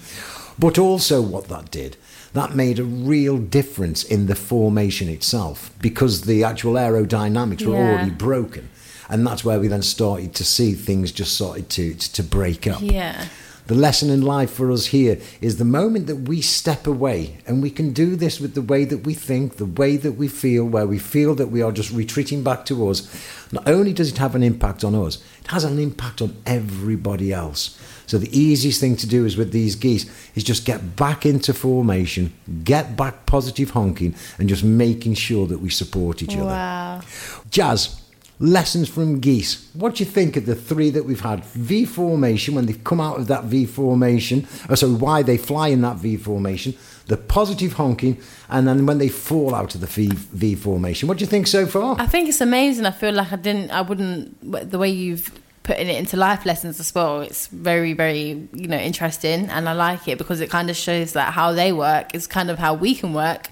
But 0.59 0.77
also, 0.77 1.21
what 1.21 1.47
that 1.47 1.71
did, 1.71 1.95
that 2.33 2.53
made 2.55 2.79
a 2.79 2.83
real 2.83 3.38
difference 3.38 4.03
in 4.03 4.25
the 4.27 4.35
formation 4.35 5.07
itself 5.07 5.71
because 5.81 6.21
the 6.23 6.43
actual 6.43 6.73
aerodynamics 6.73 7.65
were 7.65 7.75
Yeah. 7.77 7.91
already 7.91 8.11
broken, 8.11 8.67
and 9.09 9.25
that's 9.25 9.45
where 9.45 9.59
we 9.61 9.69
then 9.69 9.83
started 9.83 10.33
to 10.35 10.43
see 10.43 10.73
things 10.73 11.13
just 11.13 11.33
started 11.33 11.69
to 11.69 11.93
to, 11.93 12.11
to 12.17 12.23
break 12.23 12.67
up. 12.67 12.81
Yeah. 12.81 13.27
The 13.71 13.77
lesson 13.77 14.09
in 14.09 14.21
life 14.21 14.51
for 14.51 14.69
us 14.69 14.87
here 14.87 15.17
is 15.39 15.55
the 15.55 15.63
moment 15.63 16.07
that 16.07 16.27
we 16.27 16.41
step 16.41 16.85
away, 16.85 17.37
and 17.47 17.63
we 17.63 17.69
can 17.69 17.93
do 17.93 18.17
this 18.17 18.37
with 18.37 18.53
the 18.53 18.61
way 18.61 18.83
that 18.83 19.05
we 19.05 19.13
think, 19.13 19.55
the 19.55 19.65
way 19.65 19.95
that 19.95 20.11
we 20.11 20.27
feel, 20.27 20.65
where 20.65 20.85
we 20.85 20.99
feel 20.99 21.35
that 21.35 21.47
we 21.47 21.61
are 21.61 21.71
just 21.71 21.89
retreating 21.89 22.43
back 22.43 22.65
to 22.65 22.89
us. 22.89 23.07
Not 23.53 23.65
only 23.69 23.93
does 23.93 24.09
it 24.11 24.17
have 24.17 24.35
an 24.35 24.43
impact 24.43 24.83
on 24.83 24.93
us, 24.93 25.23
it 25.39 25.47
has 25.51 25.63
an 25.63 25.79
impact 25.79 26.21
on 26.21 26.35
everybody 26.45 27.31
else. 27.31 27.79
So 28.07 28.17
the 28.17 28.37
easiest 28.37 28.81
thing 28.81 28.97
to 28.97 29.07
do 29.07 29.25
is 29.25 29.37
with 29.37 29.53
these 29.53 29.77
geese 29.77 30.05
is 30.35 30.43
just 30.43 30.65
get 30.65 30.97
back 30.97 31.25
into 31.25 31.53
formation, 31.53 32.33
get 32.65 32.97
back 32.97 33.25
positive 33.25 33.69
honking, 33.69 34.15
and 34.37 34.49
just 34.49 34.65
making 34.65 35.13
sure 35.13 35.47
that 35.47 35.59
we 35.59 35.69
support 35.69 36.21
each 36.21 36.35
other. 36.35 36.47
Wow. 36.47 37.01
Jas, 37.49 38.00
lessons 38.41 38.89
from 38.89 39.19
geese. 39.19 39.69
What 39.74 39.95
do 39.95 40.03
you 40.03 40.10
think 40.10 40.36
of 40.36 40.45
the 40.45 40.55
three 40.55 40.89
that 40.89 41.05
we've 41.05 41.21
had? 41.21 41.45
V 41.45 41.86
formation, 41.86 42.55
when 42.55 42.65
they've 42.65 42.83
come 42.83 43.00
out 43.00 43.17
of 43.17 43.27
that 43.27 43.45
V 43.45 43.65
formation, 43.65 44.48
oh, 44.69 44.75
sorry, 44.75 44.93
why 44.93 45.21
they 45.21 45.38
fly 45.38 45.69
in 45.69 45.81
that 45.81 45.98
V 45.98 46.17
formation, 46.17 46.74
the 47.05 47.17
positive 47.17 47.74
honking, 47.74 48.19
and 48.50 48.67
then 48.67 48.86
when 48.86 48.98
they 48.98 49.10
fall 49.10 49.53
out 49.53 49.75
of 49.75 49.81
the 49.81 49.88
V, 49.88 50.10
v 50.10 50.55
formation. 50.55 51.07
What 51.07 51.19
do 51.19 51.24
you 51.24 51.29
think 51.29 51.48
so 51.48 51.65
far? 51.65 51.95
I 52.00 52.07
think 52.07 52.27
it's 52.27 52.41
amazing. 52.41 52.86
I 52.86 52.91
feel 52.91 53.13
like 53.13 53.31
I 53.31 53.36
didn't, 53.36 53.71
I 53.71 53.81
wouldn't, 53.81 54.71
the 54.71 54.77
way 54.79 54.89
you've 54.89 55.31
putting 55.63 55.89
it 55.89 56.00
into 56.00 56.17
life 56.17 56.43
lessons 56.45 56.79
as 56.79 56.93
well, 56.95 57.21
it's 57.21 57.45
very, 57.48 57.93
very, 57.93 58.48
you 58.53 58.67
know, 58.67 58.77
interesting. 58.77 59.48
And 59.50 59.69
I 59.69 59.74
like 59.74 60.07
it 60.07 60.17
because 60.17 60.41
it 60.41 60.50
kind 60.50 60.71
of 60.71 60.75
shows 60.75 61.13
that 61.13 61.33
how 61.33 61.51
they 61.51 61.71
work 61.71 62.15
is 62.15 62.25
kind 62.25 62.50
of 62.50 62.57
how 62.57 62.74
we 62.74 62.95
can 62.95 63.13
work 63.13 63.48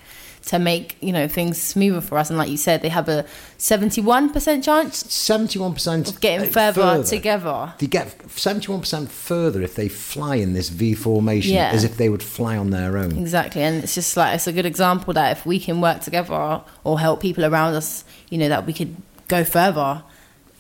to 0.46 0.58
make 0.58 0.98
you 1.02 1.12
know 1.12 1.28
things 1.28 1.62
smoother 1.62 2.02
for 2.02 2.18
us. 2.18 2.30
And 2.30 2.40
like 2.40 2.50
you 2.50 2.58
said, 2.58 2.82
they 2.82 2.90
have 2.90 3.10
a 3.10 3.26
seventy-one 3.58 4.32
percent 4.34 4.64
chance 4.64 4.98
Seventy-one 5.14 5.74
percent 5.74 6.10
of 6.10 6.22
getting 6.22 6.48
uh, 6.48 6.52
further, 6.52 7.04
together. 7.04 7.74
They 7.78 7.88
get 7.88 8.30
seventy-one 8.32 8.80
percent 8.80 9.12
further 9.12 9.62
if 9.62 9.76
they 9.76 9.90
fly 9.90 10.36
in 10.36 10.54
this 10.54 10.70
V 10.70 10.94
formation, 10.94 11.54
Yeah. 11.54 11.72
as 11.72 11.84
if 11.84 11.98
they 11.98 12.10
would 12.10 12.24
fly 12.24 12.58
on 12.58 12.70
their 12.72 12.98
own. 12.98 13.18
Exactly, 13.18 13.62
and 13.62 13.84
it's 13.84 13.96
just 13.96 14.16
like 14.18 14.36
it's 14.36 14.48
a 14.48 14.54
good 14.54 14.66
example 14.66 15.14
that 15.14 15.38
if 15.38 15.46
we 15.46 15.60
can 15.60 15.82
work 15.82 16.02
together 16.02 16.62
or 16.84 17.00
help 17.00 17.22
people 17.22 17.46
around 17.46 17.76
us, 17.76 18.04
you 18.30 18.38
know, 18.38 18.50
that 18.50 18.66
we 18.66 18.74
could 18.74 18.96
go 19.28 19.44
further. 19.44 20.04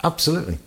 Absolutely. 0.03 0.59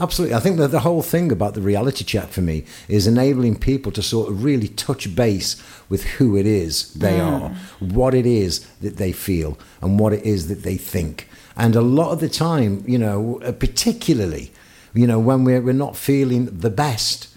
Absolutely. 0.00 0.34
I 0.34 0.40
think 0.40 0.56
that 0.56 0.68
the 0.68 0.80
whole 0.80 1.02
thing 1.02 1.30
about 1.30 1.54
the 1.54 1.60
reality 1.60 2.04
check 2.04 2.28
for 2.28 2.40
me 2.40 2.64
is 2.88 3.06
enabling 3.06 3.58
people 3.58 3.92
to 3.92 4.02
sort 4.02 4.30
of 4.30 4.42
really 4.42 4.68
touch 4.68 5.14
base 5.14 5.62
with 5.90 6.04
who 6.04 6.36
it 6.36 6.46
is 6.46 6.94
they 6.94 7.20
are, 7.20 7.50
what 7.78 8.14
it 8.14 8.24
is 8.26 8.66
that 8.80 8.96
they 8.96 9.12
feel, 9.12 9.58
and 9.82 10.00
what 10.00 10.12
it 10.12 10.24
is 10.24 10.48
that 10.48 10.62
they 10.62 10.76
think. 10.76 11.28
And 11.56 11.76
a 11.76 11.82
lot 11.82 12.12
of 12.12 12.20
the 12.20 12.28
time, 12.28 12.82
you 12.86 12.98
know, 12.98 13.40
uh, 13.44 13.52
particularly, 13.52 14.52
you 14.94 15.06
know, 15.06 15.18
when 15.18 15.44
we're, 15.44 15.60
we're 15.60 15.74
not 15.74 15.96
feeling 15.96 16.46
the 16.46 16.70
best, 16.70 17.28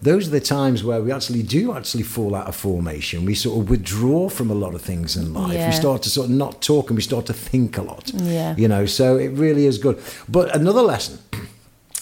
those 0.00 0.28
are 0.28 0.30
the 0.30 0.40
times 0.40 0.84
where 0.84 1.02
we 1.02 1.10
actually 1.10 1.42
do 1.42 1.76
actually 1.76 2.04
fall 2.04 2.34
out 2.34 2.46
of 2.46 2.54
formation. 2.54 3.24
We 3.24 3.34
sort 3.34 3.60
of 3.60 3.70
withdraw 3.70 4.28
from 4.28 4.50
a 4.50 4.54
lot 4.54 4.74
of 4.74 4.82
things 4.82 5.16
in 5.16 5.34
life. 5.34 5.54
Yeah. 5.54 5.68
We 5.68 5.72
start 5.72 6.02
to 6.02 6.10
sort 6.10 6.28
of 6.28 6.36
not 6.36 6.62
talk 6.62 6.90
and 6.90 6.96
we 6.96 7.02
start 7.02 7.26
to 7.26 7.32
think 7.32 7.78
a 7.78 7.82
lot. 7.82 8.10
Yeah. 8.14 8.54
You 8.56 8.68
know, 8.68 8.86
so 8.86 9.16
it 9.16 9.28
really 9.28 9.66
is 9.66 9.78
good. 9.78 10.00
But 10.28 10.54
another 10.54 10.82
lesson 10.82 11.18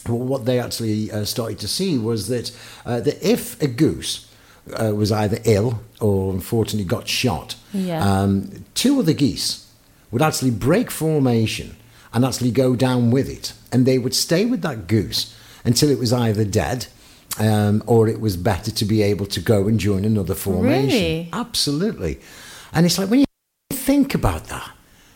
well, 0.08 0.18
what 0.18 0.44
they 0.44 0.58
actually 0.60 1.10
uh, 1.10 1.24
started 1.24 1.58
to 1.60 1.68
see 1.68 1.98
was 1.98 2.28
that, 2.28 2.52
uh, 2.84 3.00
that 3.00 3.22
if 3.22 3.60
a 3.62 3.66
goose 3.66 4.30
uh, 4.78 4.92
was 4.94 5.12
either 5.12 5.38
ill 5.44 5.80
or 6.00 6.32
unfortunately 6.32 6.84
got 6.88 7.08
shot, 7.08 7.56
Yeah. 7.72 8.02
um, 8.04 8.64
two 8.74 8.98
other 8.98 9.12
geese 9.12 9.66
would 10.10 10.22
actually 10.22 10.50
break 10.50 10.90
formation 10.90 11.76
and 12.12 12.24
actually 12.24 12.50
go 12.50 12.74
down 12.76 13.10
with 13.10 13.28
it. 13.28 13.52
And 13.72 13.86
they 13.86 13.98
would 13.98 14.14
stay 14.14 14.44
with 14.44 14.62
that 14.62 14.86
goose 14.86 15.34
until 15.64 15.90
it 15.90 15.98
was 15.98 16.12
either 16.12 16.44
dead 16.44 16.86
um, 17.38 17.82
or 17.86 18.08
it 18.08 18.20
was 18.20 18.36
better 18.36 18.70
to 18.70 18.84
be 18.84 19.02
able 19.02 19.26
to 19.26 19.40
go 19.40 19.68
and 19.68 19.78
join 19.78 20.04
another 20.04 20.34
formation. 20.34 20.88
Really? 20.98 21.28
Absolutely. 21.32 22.18
And 22.72 22.86
it's 22.86 22.98
like 22.98 23.10
when 23.10 23.20
you 23.20 23.26
think 23.72 24.14
about 24.14 24.44
that, 24.44 24.70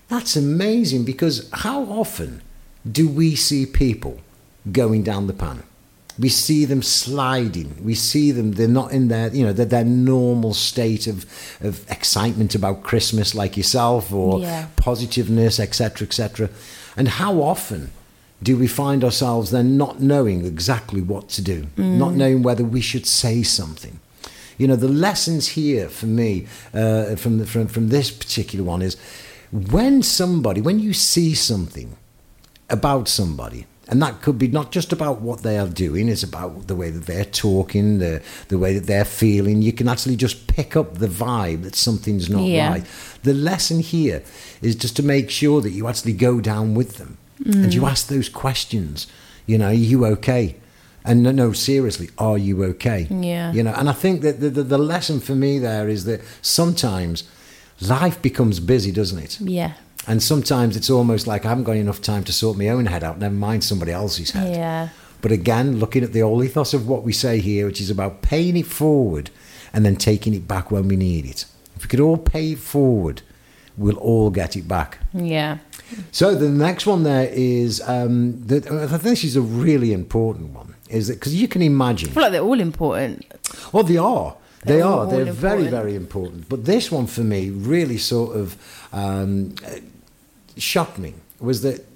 that's 0.08 0.36
amazing 0.36 1.04
because 1.04 1.48
how 1.52 1.84
often 1.84 2.42
do 2.90 3.08
we 3.08 3.36
see 3.36 3.64
people 3.66 4.18
going 4.72 5.02
down 5.02 5.26
the 5.26 5.32
pan? 5.32 5.62
We 6.18 6.28
see 6.28 6.66
them 6.66 6.82
sliding. 6.82 7.76
We 7.82 7.94
see 7.94 8.30
them, 8.30 8.52
they're 8.52 8.68
not 8.68 8.92
in 8.92 9.08
their, 9.08 9.28
you 9.34 9.44
know, 9.46 9.52
their, 9.54 9.64
their 9.66 9.84
normal 9.84 10.52
state 10.54 11.06
of, 11.06 11.24
of 11.62 11.90
excitement 11.90 12.54
about 12.54 12.82
Christmas 12.82 13.34
like 13.34 13.56
yourself 13.56 14.12
or 14.12 14.40
Yeah. 14.40 14.66
positiveness, 14.76 15.58
etc., 15.58 16.06
etc. 16.06 16.50
And 16.96 17.08
how 17.08 17.40
often 17.40 17.90
do 18.42 18.56
we 18.58 18.66
find 18.66 19.02
ourselves 19.04 19.50
then 19.50 19.76
not 19.78 20.00
knowing 20.00 20.44
exactly 20.44 21.00
what 21.00 21.28
to 21.30 21.42
do, 21.42 21.66
not 21.76 22.14
knowing 22.14 22.42
whether 22.42 22.64
we 22.64 22.80
should 22.82 23.06
say 23.06 23.42
something? 23.42 23.98
You 24.58 24.68
know, 24.68 24.76
the 24.76 24.88
lessons 24.88 25.48
here 25.48 25.88
for 25.88 26.06
me 26.06 26.46
uh, 26.74 27.16
from, 27.16 27.38
the, 27.38 27.46
from, 27.46 27.66
from 27.66 27.88
this 27.88 28.10
particular 28.10 28.62
one 28.64 28.82
is 28.82 28.96
when 29.52 30.02
somebody, 30.02 30.60
when 30.60 30.78
you 30.80 30.92
see 30.92 31.34
something 31.34 31.96
about 32.68 33.08
somebody, 33.08 33.64
and 33.90 34.00
that 34.00 34.22
could 34.22 34.38
be 34.38 34.46
not 34.46 34.70
just 34.70 34.92
about 34.92 35.20
what 35.20 35.42
they 35.42 35.58
are 35.58 35.66
doing, 35.66 36.08
it's 36.08 36.22
about 36.22 36.68
the 36.68 36.76
way 36.76 36.90
that 36.90 37.06
they're 37.06 37.24
talking, 37.24 37.98
the, 37.98 38.22
the 38.46 38.56
way 38.56 38.72
that 38.74 38.86
they're 38.86 39.04
feeling. 39.04 39.62
You 39.62 39.72
can 39.72 39.88
actually 39.88 40.14
just 40.14 40.46
pick 40.46 40.76
up 40.76 40.98
the 40.98 41.08
vibe 41.08 41.64
that 41.64 41.74
something's 41.74 42.30
not 42.30 42.42
Yeah. 42.42 42.70
right. 42.70 42.84
The 43.24 43.34
lesson 43.34 43.80
here 43.80 44.22
is 44.62 44.76
just 44.76 44.94
to 44.96 45.02
make 45.02 45.28
sure 45.28 45.60
that 45.60 45.70
you 45.70 45.88
actually 45.88 46.12
go 46.12 46.40
down 46.40 46.74
with 46.74 46.98
them 46.98 47.18
and 47.44 47.74
you 47.74 47.82
mm. 47.82 47.90
ask 47.90 48.06
those 48.06 48.28
questions. 48.28 49.08
You 49.46 49.58
know, 49.58 49.66
are 49.66 49.72
you 49.72 50.06
okay? 50.06 50.56
And 51.04 51.22
no, 51.22 51.32
no, 51.32 51.52
seriously, 51.52 52.10
are 52.16 52.38
you 52.38 52.62
okay? 52.64 53.08
Yeah. 53.10 53.52
You 53.52 53.64
know, 53.64 53.72
and 53.72 53.88
I 53.88 53.92
think 53.92 54.20
that 54.20 54.40
the, 54.40 54.50
the, 54.50 54.62
the 54.62 54.78
lesson 54.78 55.18
for 55.18 55.34
me 55.34 55.58
there 55.58 55.88
is 55.88 56.04
that 56.04 56.20
sometimes 56.42 57.24
life 57.80 58.20
becomes 58.22 58.60
busy, 58.60 58.92
doesn't 58.92 59.18
it? 59.18 59.40
Yeah, 59.40 59.72
And 60.06 60.22
sometimes 60.22 60.76
it's 60.76 60.90
almost 60.90 61.26
like 61.26 61.44
I 61.44 61.50
haven't 61.50 61.64
got 61.64 61.76
enough 61.76 62.00
time 62.00 62.24
to 62.24 62.32
sort 62.32 62.56
my 62.56 62.68
own 62.68 62.86
head 62.86 63.04
out, 63.04 63.18
never 63.18 63.34
mind 63.34 63.62
somebody 63.64 63.92
else's 63.92 64.30
head. 64.30 64.54
yeah, 64.54 64.88
But 65.20 65.30
again, 65.30 65.78
looking 65.78 66.02
at 66.02 66.12
the 66.12 66.20
whole 66.20 66.42
ethos 66.42 66.72
of 66.74 66.88
what 66.88 67.02
we 67.02 67.12
say 67.12 67.38
here, 67.40 67.66
which 67.66 67.80
is 67.80 67.90
about 67.90 68.22
paying 68.22 68.56
it 68.56 68.66
forward 68.66 69.30
and 69.72 69.84
then 69.84 69.96
taking 69.96 70.34
it 70.34 70.48
back 70.48 70.70
when 70.70 70.88
we 70.88 70.96
need 70.96 71.26
it. 71.26 71.44
If 71.76 71.82
we 71.84 71.88
could 71.88 72.00
all 72.00 72.16
pay 72.16 72.52
it 72.52 72.58
forward, 72.58 73.22
we'll 73.76 73.98
all 73.98 74.30
get 74.30 74.56
it 74.56 74.66
back. 74.66 74.98
yeah, 75.12 75.58
So 76.12 76.34
the 76.34 76.48
next 76.48 76.86
one 76.86 77.02
there 77.02 77.28
is, 77.30 77.80
um, 77.86 78.42
the, 78.46 78.56
I 78.56 78.86
think 78.86 79.02
this 79.02 79.22
is 79.24 79.36
a 79.36 79.42
really 79.42 79.92
important 79.92 80.50
one, 80.54 80.74
is 80.88 81.08
that 81.08 81.14
because 81.14 81.34
you 81.40 81.46
can 81.46 81.62
imagine 81.62 82.08
I 82.08 82.12
feel 82.12 82.22
like 82.22 82.32
they're 82.32 82.40
all 82.42 82.60
important. 82.60 83.26
well, 83.72 83.84
they 83.84 83.96
are. 83.98 84.34
They 84.64 84.76
They're 84.76 84.84
are. 84.84 85.00
all 85.00 85.06
They're 85.06 85.32
very, 85.32 85.68
very 85.68 85.94
important. 85.94 86.48
But 86.48 86.64
this 86.66 86.90
one 86.92 87.06
for 87.06 87.22
me 87.22 87.50
really 87.50 87.96
sort 87.98 88.36
of 88.36 88.56
um, 88.92 89.54
shocked 90.56 90.98
me 90.98 91.14
was 91.40 91.62
that, 91.62 91.86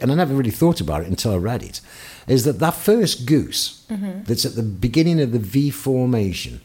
and 0.00 0.12
I 0.12 0.14
never 0.14 0.34
really 0.34 0.50
thought 0.50 0.80
about 0.80 1.02
it 1.02 1.08
until 1.08 1.32
I 1.32 1.36
read 1.36 1.62
it, 1.62 1.80
is 2.28 2.44
that 2.44 2.58
that 2.60 2.74
first 2.74 3.26
goose 3.26 3.78
Mm-hmm. 3.90 4.22
that's 4.24 4.46
at 4.46 4.54
the 4.54 4.62
beginning 4.62 5.20
of 5.20 5.32
the 5.32 5.38
V 5.38 5.68
formation 5.68 6.62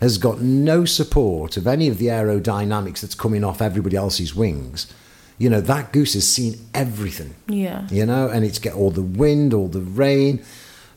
has 0.00 0.16
got 0.16 0.40
no 0.40 0.86
support 0.86 1.58
of 1.58 1.66
any 1.66 1.88
of 1.88 1.98
the 1.98 2.06
aerodynamics 2.06 3.00
that's 3.00 3.14
coming 3.14 3.44
off 3.44 3.60
everybody 3.60 3.96
else's 3.96 4.34
wings. 4.34 4.86
You 5.36 5.50
know, 5.50 5.60
that 5.60 5.92
goose 5.92 6.14
has 6.14 6.26
seen 6.26 6.54
everything 6.72 7.34
Yeah, 7.48 7.86
you 7.90 8.06
know, 8.06 8.28
and 8.28 8.46
it's 8.46 8.58
get 8.58 8.72
all 8.74 8.90
the 8.90 9.02
wind, 9.02 9.52
all 9.52 9.68
the 9.68 9.80
rain. 9.82 10.42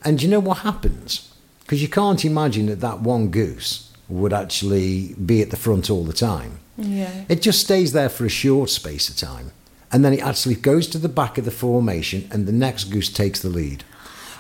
And 0.05 0.22
you 0.24 0.29
know 0.29 0.39
what 0.39 0.60
happens? 0.60 1.29
Because 1.62 1.82
you 1.82 1.89
can't 1.89 2.24
imagine 2.24 2.67
that 2.67 2.79
that 2.79 3.01
one 3.01 3.27
goose 3.29 3.89
would 4.10 4.33
actually 4.33 5.13
be 5.15 5.41
at 5.41 5.50
the 5.50 5.57
front 5.57 5.89
all 5.89 6.03
the 6.03 6.13
time. 6.13 6.60
yeah, 6.77 7.24
It 7.29 7.41
just 7.41 7.60
stays 7.62 7.93
there 7.93 8.10
for 8.10 8.25
a 8.25 8.29
short 8.29 8.69
space 8.69 9.10
of 9.10 9.15
time. 9.15 9.51
And 9.91 10.03
then 10.03 10.13
it 10.13 10.22
actually 10.22 10.55
goes 10.55 10.88
to 10.88 10.98
the 10.98 11.07
back 11.10 11.38
of 11.38 11.45
the 11.45 11.51
formation, 11.51 12.27
and 12.31 12.45
the 12.48 12.51
next 12.51 12.86
goose 12.86 13.10
takes 13.10 13.39
the 13.41 13.50
lead. 13.50 13.83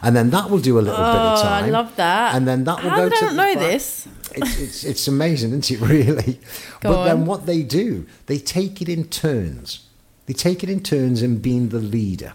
And 0.01 0.15
then 0.15 0.31
that 0.31 0.49
will 0.49 0.59
do 0.59 0.77
a 0.79 0.81
little 0.81 0.97
bit 0.97 1.05
of 1.05 1.41
time. 1.41 1.63
Oh, 1.63 1.67
I 1.67 1.69
love 1.69 1.95
that. 1.95 2.35
And 2.35 2.47
then 2.47 2.63
that 2.65 2.83
will 2.83 2.89
How 2.89 2.97
go 2.97 3.09
did 3.09 3.17
I 3.17 3.19
to 3.19 3.25
not 3.27 3.35
know 3.35 3.53
back. 3.55 3.71
this? 3.71 4.07
It's, 4.35 4.59
it's, 4.59 4.83
it's 4.83 5.07
amazing, 5.07 5.51
isn't 5.51 5.71
it, 5.71 5.79
really? 5.87 6.39
Go 6.81 6.89
but 6.91 7.05
then 7.05 7.25
what 7.25 7.45
they 7.45 7.61
do, 7.63 8.05
they 8.25 8.37
take 8.39 8.81
it 8.81 8.89
in 8.89 9.05
turns. 9.05 9.87
They 10.25 10.33
take 10.33 10.63
it 10.63 10.69
in 10.69 10.81
turns 10.81 11.21
in 11.21 11.37
being 11.37 11.69
the 11.69 11.79
leader. 11.79 12.33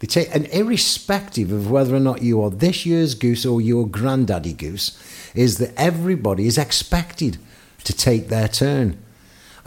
They 0.00 0.06
take, 0.06 0.28
and 0.34 0.46
irrespective 0.52 1.50
of 1.50 1.70
whether 1.70 1.94
or 1.94 2.00
not 2.00 2.22
you 2.22 2.42
are 2.42 2.50
this 2.50 2.86
year's 2.86 3.14
goose 3.14 3.44
or 3.44 3.60
your 3.60 3.86
granddaddy 3.86 4.52
goose, 4.52 4.96
is 5.34 5.58
that 5.58 5.72
everybody 5.76 6.46
is 6.46 6.56
expected 6.58 7.38
to 7.84 7.92
take 7.92 8.28
their 8.28 8.48
turn. 8.48 8.96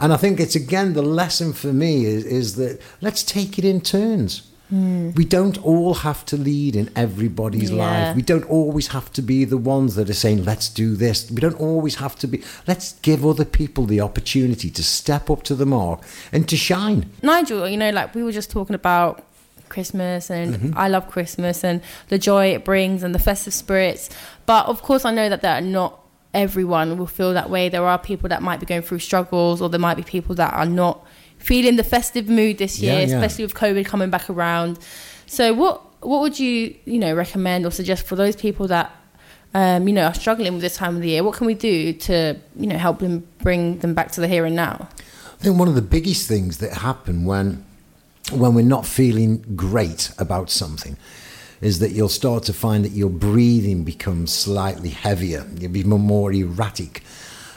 And 0.00 0.12
I 0.12 0.16
think 0.16 0.40
it's 0.40 0.56
again 0.56 0.94
the 0.94 1.02
lesson 1.02 1.52
for 1.52 1.72
me 1.72 2.04
is, 2.06 2.24
is 2.24 2.56
that 2.56 2.80
let's 3.00 3.22
take 3.22 3.58
it 3.58 3.64
in 3.64 3.80
turns. 3.80 4.42
Hmm. 4.68 5.10
We 5.10 5.26
don't 5.26 5.62
all 5.62 5.94
have 5.94 6.24
to 6.26 6.36
lead 6.38 6.74
in 6.76 6.88
everybody's 6.96 7.70
Yeah. 7.70 8.06
life. 8.06 8.16
We 8.16 8.22
don't 8.22 8.48
always 8.48 8.88
have 8.88 9.12
to 9.12 9.22
be 9.22 9.44
the 9.44 9.58
ones 9.58 9.96
that 9.96 10.08
are 10.08 10.14
saying, 10.14 10.44
let's 10.44 10.70
do 10.70 10.96
this. 10.96 11.30
We 11.30 11.40
don't 11.42 11.60
always 11.60 11.96
have 11.96 12.16
to 12.20 12.26
be. 12.26 12.42
Let's 12.66 12.94
give 13.02 13.24
other 13.26 13.44
people 13.44 13.84
the 13.84 14.00
opportunity 14.00 14.70
to 14.70 14.82
step 14.82 15.28
up 15.28 15.42
to 15.44 15.54
the 15.54 15.66
mark 15.66 16.00
and 16.32 16.48
to 16.48 16.56
shine. 16.56 17.10
Nigel, 17.22 17.68
you 17.68 17.76
know, 17.76 17.90
like 17.90 18.14
we 18.14 18.22
were 18.22 18.32
just 18.32 18.50
talking 18.50 18.74
about 18.74 19.24
Christmas 19.72 20.30
and 20.30 20.74
I 20.76 20.86
love 20.88 21.04
Christmas 21.14 21.64
and 21.64 21.80
the 22.08 22.18
joy 22.18 22.44
it 22.56 22.64
brings 22.64 23.02
and 23.02 23.12
the 23.14 23.18
festive 23.28 23.54
spirits. 23.54 24.10
But 24.46 24.66
of 24.66 24.82
course, 24.82 25.04
I 25.04 25.12
know 25.18 25.28
that 25.28 25.42
that 25.42 25.64
not 25.64 25.98
everyone 26.34 26.96
will 26.98 27.06
feel 27.18 27.32
that 27.34 27.48
way. 27.50 27.68
There 27.68 27.84
are 27.92 27.98
people 27.98 28.28
that 28.28 28.42
might 28.42 28.60
be 28.60 28.66
going 28.66 28.82
through 28.82 29.00
struggles, 29.00 29.60
or 29.62 29.68
there 29.68 29.80
might 29.88 29.96
be 29.96 30.02
people 30.02 30.34
that 30.36 30.52
are 30.54 30.66
not 30.82 31.04
feeling 31.38 31.76
the 31.76 31.84
festive 31.84 32.28
mood 32.28 32.58
this 32.58 32.78
year, 32.80 32.92
Yeah, 33.00 33.06
yeah. 33.06 33.16
especially 33.16 33.44
with 33.44 33.54
COVID 33.54 33.84
coming 33.84 34.10
back 34.10 34.30
around. 34.30 34.78
So, 35.26 35.52
what 35.54 35.82
what 36.10 36.20
would 36.20 36.38
you 36.38 36.74
you 36.84 36.98
know 36.98 37.14
recommend 37.14 37.64
or 37.66 37.70
suggest 37.70 38.06
for 38.06 38.16
those 38.16 38.36
people 38.36 38.66
that 38.68 38.90
um, 39.54 39.86
you 39.88 39.94
know 39.94 40.04
are 40.06 40.14
struggling 40.14 40.52
with 40.54 40.62
this 40.62 40.76
time 40.76 40.96
of 40.96 41.02
the 41.02 41.08
year? 41.08 41.22
What 41.22 41.34
can 41.36 41.46
we 41.46 41.54
do 41.54 41.92
to 42.08 42.36
you 42.56 42.66
know 42.66 42.78
help 42.78 42.98
them 43.00 43.26
bring 43.42 43.78
them 43.78 43.94
back 43.94 44.10
to 44.12 44.20
the 44.20 44.28
here 44.28 44.44
and 44.44 44.56
now? 44.56 44.88
I 45.40 45.44
think 45.44 45.58
one 45.58 45.68
of 45.68 45.74
the 45.74 45.82
biggest 45.96 46.28
things 46.28 46.58
that 46.58 46.72
happen 46.72 47.24
when 47.24 47.64
when 48.30 48.54
we're 48.54 48.62
not 48.62 48.86
feeling 48.86 49.44
great 49.56 50.12
about 50.18 50.50
something 50.50 50.96
is 51.60 51.78
that 51.78 51.92
you'll 51.92 52.08
start 52.08 52.42
to 52.44 52.52
find 52.52 52.84
that 52.84 52.92
your 52.92 53.08
breathing 53.08 53.84
becomes 53.84 54.32
slightly 54.32 54.90
heavier, 54.90 55.46
you'll 55.58 55.70
be 55.70 55.84
more 55.84 56.32
erratic. 56.32 57.02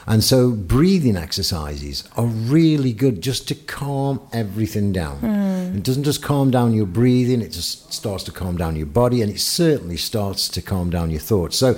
And 0.08 0.22
so 0.22 0.52
breathing 0.52 1.16
exercises 1.16 2.04
are 2.16 2.26
really 2.26 2.92
good 2.92 3.20
just 3.20 3.48
to 3.48 3.56
calm 3.56 4.20
everything 4.32 4.92
down. 4.92 5.18
Hmm. 5.18 5.76
It 5.76 5.82
doesn't 5.82 6.04
just 6.04 6.22
calm 6.22 6.52
down 6.52 6.72
your 6.72 6.86
breathing, 6.86 7.42
it 7.42 7.50
just 7.50 7.92
starts 7.92 8.22
to 8.24 8.32
calm 8.32 8.56
down 8.56 8.76
your 8.76 8.86
body 8.86 9.20
and 9.20 9.32
it 9.32 9.40
certainly 9.40 9.96
starts 9.96 10.48
to 10.50 10.62
calm 10.62 10.90
down 10.90 11.10
your 11.10 11.20
thoughts. 11.20 11.56
So 11.56 11.76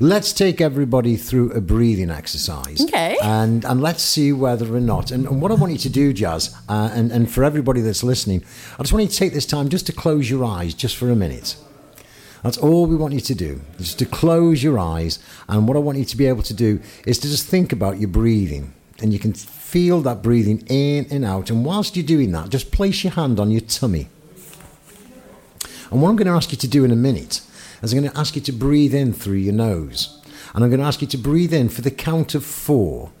let's 0.00 0.32
take 0.32 0.60
everybody 0.60 1.16
through 1.16 1.52
a 1.52 1.60
breathing 1.60 2.10
exercise. 2.10 2.80
Okay. 2.82 3.16
And, 3.22 3.64
and 3.64 3.80
let's 3.80 4.02
see 4.02 4.32
whether 4.32 4.74
or 4.74 4.80
not. 4.80 5.10
And, 5.10 5.26
and 5.26 5.40
what 5.40 5.50
I 5.50 5.54
want 5.54 5.72
you 5.72 5.78
to 5.78 5.88
do, 5.88 6.12
Jas, 6.12 6.54
uh, 6.68 6.90
and, 6.92 7.10
and 7.12 7.30
for 7.30 7.44
everybody 7.44 7.80
that's 7.80 8.02
listening, 8.02 8.44
I 8.78 8.82
just 8.82 8.92
want 8.92 9.04
you 9.04 9.08
to 9.08 9.16
take 9.16 9.32
this 9.32 9.46
time 9.46 9.68
just 9.68 9.86
to 9.86 9.92
close 9.92 10.30
your 10.30 10.44
eyes 10.44 10.74
just 10.74 10.96
for 10.96 11.10
a 11.10 11.16
minute. 11.16 11.56
That's 12.42 12.58
all 12.58 12.86
we 12.86 12.96
want 12.96 13.14
you 13.14 13.20
to 13.20 13.34
do, 13.34 13.60
just 13.78 13.98
to 13.98 14.06
close 14.06 14.62
your 14.62 14.78
eyes. 14.78 15.18
And 15.48 15.66
what 15.66 15.76
I 15.76 15.80
want 15.80 15.98
you 15.98 16.04
to 16.04 16.16
be 16.16 16.26
able 16.26 16.42
to 16.44 16.54
do 16.54 16.80
is 17.04 17.18
to 17.18 17.28
just 17.28 17.46
think 17.46 17.72
about 17.72 17.98
your 17.98 18.08
breathing. 18.08 18.72
And 19.00 19.12
you 19.12 19.18
can 19.18 19.32
feel 19.34 20.00
that 20.02 20.22
breathing 20.22 20.64
in 20.68 21.06
and 21.10 21.24
out. 21.24 21.50
And 21.50 21.64
whilst 21.64 21.96
you're 21.96 22.06
doing 22.06 22.32
that, 22.32 22.50
just 22.50 22.70
place 22.70 23.02
your 23.02 23.12
hand 23.14 23.40
on 23.40 23.50
your 23.50 23.62
tummy. 23.62 24.08
And 25.90 26.02
what 26.02 26.08
I'm 26.08 26.16
going 26.16 26.26
to 26.26 26.32
ask 26.32 26.50
you 26.52 26.58
to 26.58 26.68
do 26.68 26.84
in 26.84 26.90
a 26.90 26.96
minute 26.96 27.40
is 27.82 27.92
I'm 27.92 28.00
going 28.00 28.12
to 28.12 28.18
ask 28.18 28.34
you 28.34 28.42
to 28.42 28.52
breathe 28.52 28.94
in 28.94 29.12
through 29.12 29.36
your 29.36 29.54
nose. 29.54 30.22
And 30.54 30.64
I'm 30.64 30.70
going 30.70 30.80
to 30.80 30.86
ask 30.86 31.00
you 31.00 31.08
to 31.08 31.18
breathe 31.18 31.52
in 31.52 31.68
for 31.68 31.82
the 31.82 31.90
count 31.90 32.34
of 32.34 32.44
four. 32.44 33.12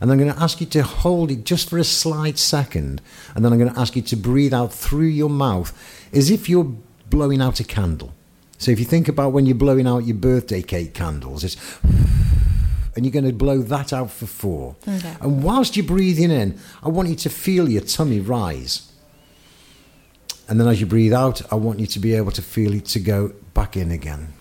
And 0.00 0.10
I'm 0.10 0.18
going 0.18 0.32
to 0.32 0.40
ask 0.40 0.60
you 0.60 0.66
to 0.68 0.82
hold 0.82 1.30
it 1.30 1.44
just 1.44 1.70
for 1.70 1.78
a 1.78 1.84
slight 1.84 2.38
second. 2.38 3.00
And 3.34 3.44
then 3.44 3.52
I'm 3.52 3.58
going 3.58 3.72
to 3.72 3.78
ask 3.78 3.96
you 3.96 4.02
to 4.02 4.16
breathe 4.16 4.54
out 4.54 4.72
through 4.72 5.06
your 5.06 5.30
mouth 5.30 5.72
as 6.12 6.30
if 6.30 6.48
you're 6.48 6.72
blowing 7.10 7.40
out 7.40 7.60
a 7.60 7.64
candle. 7.64 8.14
So 8.58 8.70
if 8.70 8.78
you 8.78 8.84
think 8.84 9.08
about 9.08 9.32
when 9.32 9.46
you're 9.46 9.54
blowing 9.54 9.86
out 9.86 10.06
your 10.06 10.16
birthday 10.16 10.62
cake 10.62 10.94
candles, 10.94 11.44
it's 11.44 11.56
and 12.96 13.04
you're 13.04 13.12
going 13.12 13.24
to 13.24 13.32
blow 13.32 13.58
that 13.58 13.92
out 13.92 14.10
for 14.10 14.26
four. 14.26 14.76
Okay. 14.86 15.16
And 15.20 15.42
whilst 15.42 15.76
you're 15.76 15.86
breathing 15.86 16.30
in, 16.30 16.58
I 16.82 16.88
want 16.88 17.08
you 17.08 17.16
to 17.16 17.30
feel 17.30 17.68
your 17.68 17.82
tummy 17.82 18.20
rise. 18.20 18.92
And 20.48 20.60
then 20.60 20.68
as 20.68 20.80
you 20.80 20.86
breathe 20.86 21.12
out, 21.12 21.42
I 21.52 21.56
want 21.56 21.80
you 21.80 21.86
to 21.86 21.98
be 21.98 22.14
able 22.14 22.30
to 22.32 22.42
feel 22.42 22.72
it 22.74 22.84
to 22.86 23.00
go 23.00 23.32
back 23.54 23.76
in 23.76 23.90
again. 23.90 24.34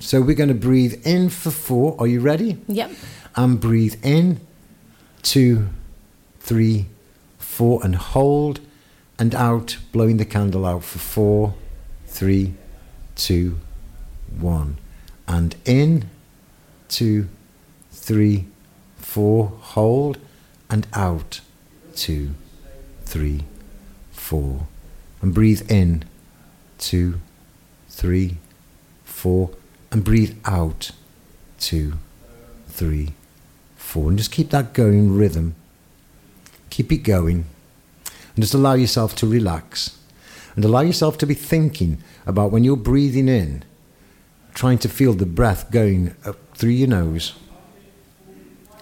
So 0.00 0.20
we're 0.20 0.36
going 0.36 0.48
to 0.48 0.54
breathe 0.54 1.06
in 1.06 1.30
for 1.30 1.50
four. 1.50 1.96
Are 1.98 2.06
you 2.06 2.20
ready? 2.20 2.58
Yep. 2.68 2.90
And 3.36 3.60
breathe 3.60 3.96
in, 4.04 4.40
two, 5.22 5.68
three, 6.40 6.86
four, 7.38 7.80
and 7.84 7.96
hold, 7.96 8.60
and 9.18 9.34
out, 9.34 9.78
blowing 9.92 10.18
the 10.18 10.24
candle 10.24 10.64
out 10.64 10.84
for 10.84 10.98
four, 10.98 11.54
three, 12.06 12.54
two, 13.16 13.58
one. 14.38 14.78
And 15.26 15.56
in, 15.64 16.08
two, 16.88 17.28
three, 17.90 18.46
four, 18.96 19.48
hold, 19.60 20.18
and 20.70 20.86
out, 20.92 21.40
two, 21.94 22.30
three, 23.02 23.44
four. 24.12 24.66
And 25.20 25.34
breathe 25.34 25.70
in, 25.70 26.04
two, 26.78 27.20
three, 27.88 28.36
four, 29.18 29.50
and 29.90 30.04
breathe 30.04 30.38
out, 30.44 30.92
two, 31.58 31.94
three, 32.68 33.14
four. 33.74 34.10
And 34.10 34.18
just 34.18 34.30
keep 34.30 34.50
that 34.50 34.72
going 34.72 35.16
rhythm. 35.16 35.56
Keep 36.70 36.92
it 36.92 36.98
going. 36.98 37.44
And 38.06 38.44
just 38.44 38.54
allow 38.54 38.74
yourself 38.74 39.16
to 39.16 39.26
relax. 39.26 39.98
And 40.54 40.64
allow 40.64 40.82
yourself 40.82 41.18
to 41.18 41.26
be 41.26 41.34
thinking 41.34 41.98
about 42.26 42.52
when 42.52 42.62
you're 42.62 42.76
breathing 42.76 43.28
in, 43.28 43.64
trying 44.54 44.78
to 44.78 44.88
feel 44.88 45.14
the 45.14 45.26
breath 45.26 45.70
going 45.72 46.14
up 46.24 46.36
through 46.54 46.70
your 46.70 46.88
nose. 46.88 47.34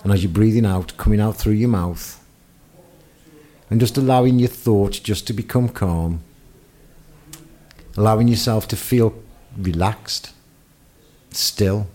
And 0.04 0.12
as 0.12 0.22
you're 0.22 0.32
breathing 0.32 0.66
out, 0.66 0.96
coming 0.98 1.20
out 1.20 1.36
through 1.36 1.54
your 1.54 1.70
mouth. 1.70 2.22
And 3.70 3.80
just 3.80 3.96
allowing 3.96 4.38
your 4.38 4.50
thoughts 4.50 4.98
just 4.98 5.26
to 5.26 5.32
become 5.32 5.70
calm. 5.70 6.20
Allowing 7.96 8.28
yourself 8.28 8.68
to 8.68 8.76
feel 8.76 9.14
relaxed, 9.58 10.32
still. 11.30 11.86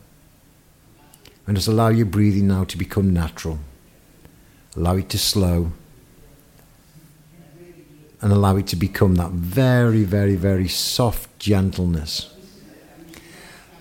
And 1.47 1.55
just 1.55 1.67
allow 1.67 1.89
your 1.89 2.05
breathing 2.05 2.47
now 2.47 2.63
to 2.65 2.77
become 2.77 3.11
natural. 3.11 3.59
Allow 4.75 4.97
it 4.97 5.09
to 5.09 5.17
slow. 5.17 5.71
And 8.21 8.31
allow 8.31 8.55
it 8.57 8.67
to 8.67 8.75
become 8.75 9.15
that 9.15 9.31
very, 9.31 10.03
very, 10.03 10.35
very 10.35 10.67
soft 10.67 11.39
gentleness. 11.39 12.33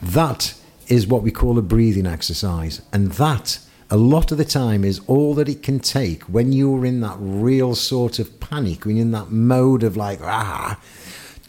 That 0.00 0.54
is 0.88 1.06
what 1.06 1.22
we 1.22 1.30
call 1.30 1.58
a 1.58 1.62
breathing 1.62 2.06
exercise. 2.06 2.80
And 2.92 3.12
that, 3.12 3.60
a 3.90 3.96
lot 3.96 4.32
of 4.32 4.38
the 4.38 4.44
time, 4.44 4.82
is 4.82 5.00
all 5.06 5.34
that 5.34 5.48
it 5.48 5.62
can 5.62 5.78
take 5.78 6.22
when 6.22 6.52
you're 6.52 6.86
in 6.86 7.00
that 7.02 7.16
real 7.18 7.74
sort 7.74 8.18
of 8.18 8.40
panic, 8.40 8.84
when 8.84 8.96
you're 8.96 9.04
in 9.04 9.12
that 9.12 9.30
mode 9.30 9.82
of 9.82 9.96
like, 9.96 10.20
ah, 10.22 10.80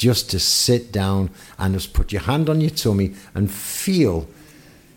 just 0.01 0.31
to 0.31 0.39
sit 0.39 0.91
down 0.91 1.29
and 1.60 1.75
just 1.75 1.93
put 1.93 2.12
your 2.12 2.24
hand 2.24 2.50
on 2.50 2.60
your 2.60 2.72
tummy 2.72 3.13
and 3.36 3.51
feel 3.51 4.27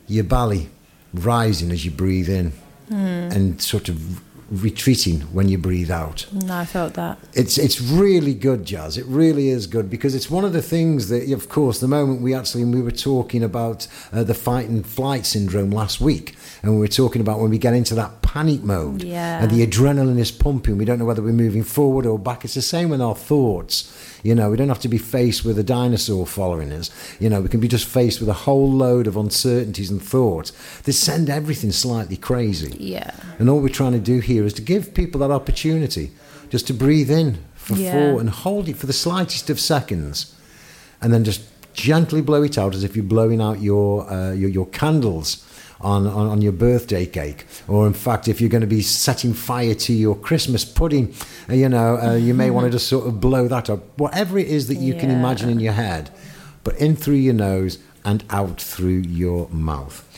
your 0.07 0.25
belly 0.25 0.71
rising 1.13 1.71
as 1.71 1.85
you 1.85 1.91
breathe 1.91 2.31
in 2.31 2.55
and 2.89 3.61
sort 3.61 3.91
of 3.91 4.23
retreating 4.51 5.21
when 5.33 5.47
you 5.49 5.59
breathe 5.59 5.91
out. 5.91 6.27
No, 6.33 6.55
I 6.57 6.65
felt 6.65 6.95
that. 6.95 7.19
It's 7.35 7.59
it's 7.59 7.83
really 7.83 8.33
good, 8.33 8.65
Jas. 8.65 8.97
It 8.97 9.05
really 9.07 9.49
is 9.49 9.67
good 9.67 9.91
because 9.91 10.15
it's 10.15 10.31
one 10.31 10.45
of 10.45 10.55
the 10.55 10.63
things 10.63 11.09
that, 11.11 11.31
of 11.33 11.51
course, 11.51 11.81
the 11.81 11.89
moment 11.89 12.23
we 12.23 12.33
actually 12.35 12.65
we 12.65 12.81
were 12.81 12.91
talking 12.91 13.43
about 13.43 13.87
uh, 14.11 14.25
the 14.25 14.35
fight 14.35 14.69
and 14.71 14.87
flight 14.87 15.27
syndrome 15.27 15.71
last 15.71 16.01
week, 16.01 16.35
and 16.63 16.73
we 16.73 16.79
were 16.79 16.89
talking 16.89 17.21
about 17.21 17.41
when 17.41 17.51
we 17.51 17.59
get 17.59 17.75
into 17.75 17.95
that 17.95 18.23
panic 18.35 18.65
mode, 18.65 19.01
Yeah. 19.05 19.41
and 19.41 19.49
the 19.53 19.65
adrenaline 19.65 20.19
is 20.19 20.33
pumping. 20.33 20.77
We 20.77 20.85
don't 20.85 20.99
know 20.99 21.05
whether 21.05 21.23
we're 21.23 21.33
moving 21.47 21.63
forward 21.63 22.05
or 22.05 22.19
back. 22.19 22.45
It's 22.45 22.55
the 22.55 22.63
same 22.63 22.89
with 22.89 23.01
our 23.01 23.15
thoughts. 23.15 23.89
You 24.25 24.35
know, 24.35 24.51
we 24.51 24.57
don't 24.57 24.67
have 24.75 24.81
to 24.81 24.89
be 24.89 24.99
faced 24.99 25.45
with 25.45 25.57
a 25.57 25.63
dinosaur 25.63 26.27
following 26.27 26.73
us. 26.73 26.91
You 27.21 27.29
know, 27.31 27.41
we 27.41 27.49
can 27.49 27.61
be 27.61 27.69
just 27.69 27.85
faced 27.87 28.19
with 28.19 28.29
a 28.29 28.41
whole 28.47 28.69
load 28.73 29.07
of 29.07 29.17
uncertainties 29.17 29.89
and 29.89 30.03
thoughts 30.03 30.51
that 30.83 30.95
send 30.95 31.31
everything 31.31 31.71
slightly 31.71 32.17
crazy. 32.17 32.75
Yeah. 32.81 33.13
And 33.39 33.49
all 33.49 33.61
we're 33.61 33.69
trying 33.69 33.93
to 33.93 34.01
do 34.01 34.19
here 34.19 34.45
is 34.45 34.53
to 34.55 34.63
give 34.63 34.95
people 34.95 35.21
that 35.21 35.31
opportunity 35.31 36.11
just 36.51 36.67
to 36.67 36.75
breathe 36.75 37.13
in 37.13 37.39
for 37.55 37.77
Yeah. 37.77 37.93
four 37.93 38.21
and 38.21 38.29
hold 38.31 38.69
it 38.69 38.77
for 38.77 38.87
the 38.87 38.93
slightest 38.93 39.49
of 39.49 39.61
seconds, 39.61 40.27
and 41.01 41.13
then 41.15 41.23
just 41.23 41.43
gently 41.73 42.21
blow 42.21 42.43
it 42.43 42.59
out 42.59 42.75
as 42.75 42.83
if 42.83 42.97
you're 42.97 43.05
blowing 43.17 43.41
out 43.41 43.63
your 43.63 44.11
uh, 44.13 44.33
your, 44.33 44.51
your 44.51 44.67
candles. 44.67 45.37
On, 45.81 46.07
on, 46.07 46.29
on 46.29 46.41
your 46.41 46.53
birthday 46.53 47.05
cake, 47.05 47.45
or 47.69 47.87
in 47.87 47.93
fact, 47.93 48.27
if 48.27 48.41
you're 48.41 48.49
going 48.49 48.63
to 48.63 48.67
be 48.67 48.81
setting 48.81 49.35
fire 49.35 49.75
to 49.75 49.93
your 49.93 50.15
Christmas 50.17 50.65
pudding, 50.65 51.13
uh, 51.51 51.55
you 51.55 51.69
know, 51.69 51.99
uh, 51.99 52.15
you 52.15 52.33
may 52.33 52.49
want 52.49 52.65
to 52.65 52.71
just 52.71 52.89
sort 52.89 53.07
of 53.07 53.21
blow 53.21 53.49
that 53.49 53.69
up. 53.69 53.81
Whatever 53.99 54.39
it 54.39 54.47
is 54.47 54.69
that 54.69 54.77
you 54.77 54.95
can 54.95 55.11
imagine 55.11 55.51
in 55.51 55.61
your 55.61 55.75
head, 55.75 56.11
but 56.63 56.75
in 56.77 56.97
through 56.97 57.17
your 57.17 57.35
nose 57.35 57.79
and 58.05 58.25
out 58.31 58.63
through 58.63 58.99
your 58.99 59.49
mouth. 59.51 60.09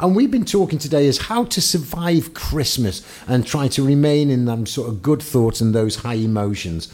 And 0.00 0.16
we've 0.16 0.30
been 0.30 0.46
talking 0.46 0.78
today 0.78 1.06
is 1.06 1.18
how 1.18 1.44
to 1.44 1.60
survive 1.60 2.32
Christmas 2.32 3.06
and 3.28 3.46
try 3.46 3.68
to 3.68 3.84
remain 3.84 4.30
in 4.30 4.46
them 4.46 4.64
sort 4.64 4.88
of 4.88 5.02
good 5.02 5.22
thoughts 5.22 5.60
and 5.60 5.74
those 5.74 5.96
high 5.96 6.14
emotions. 6.14 6.88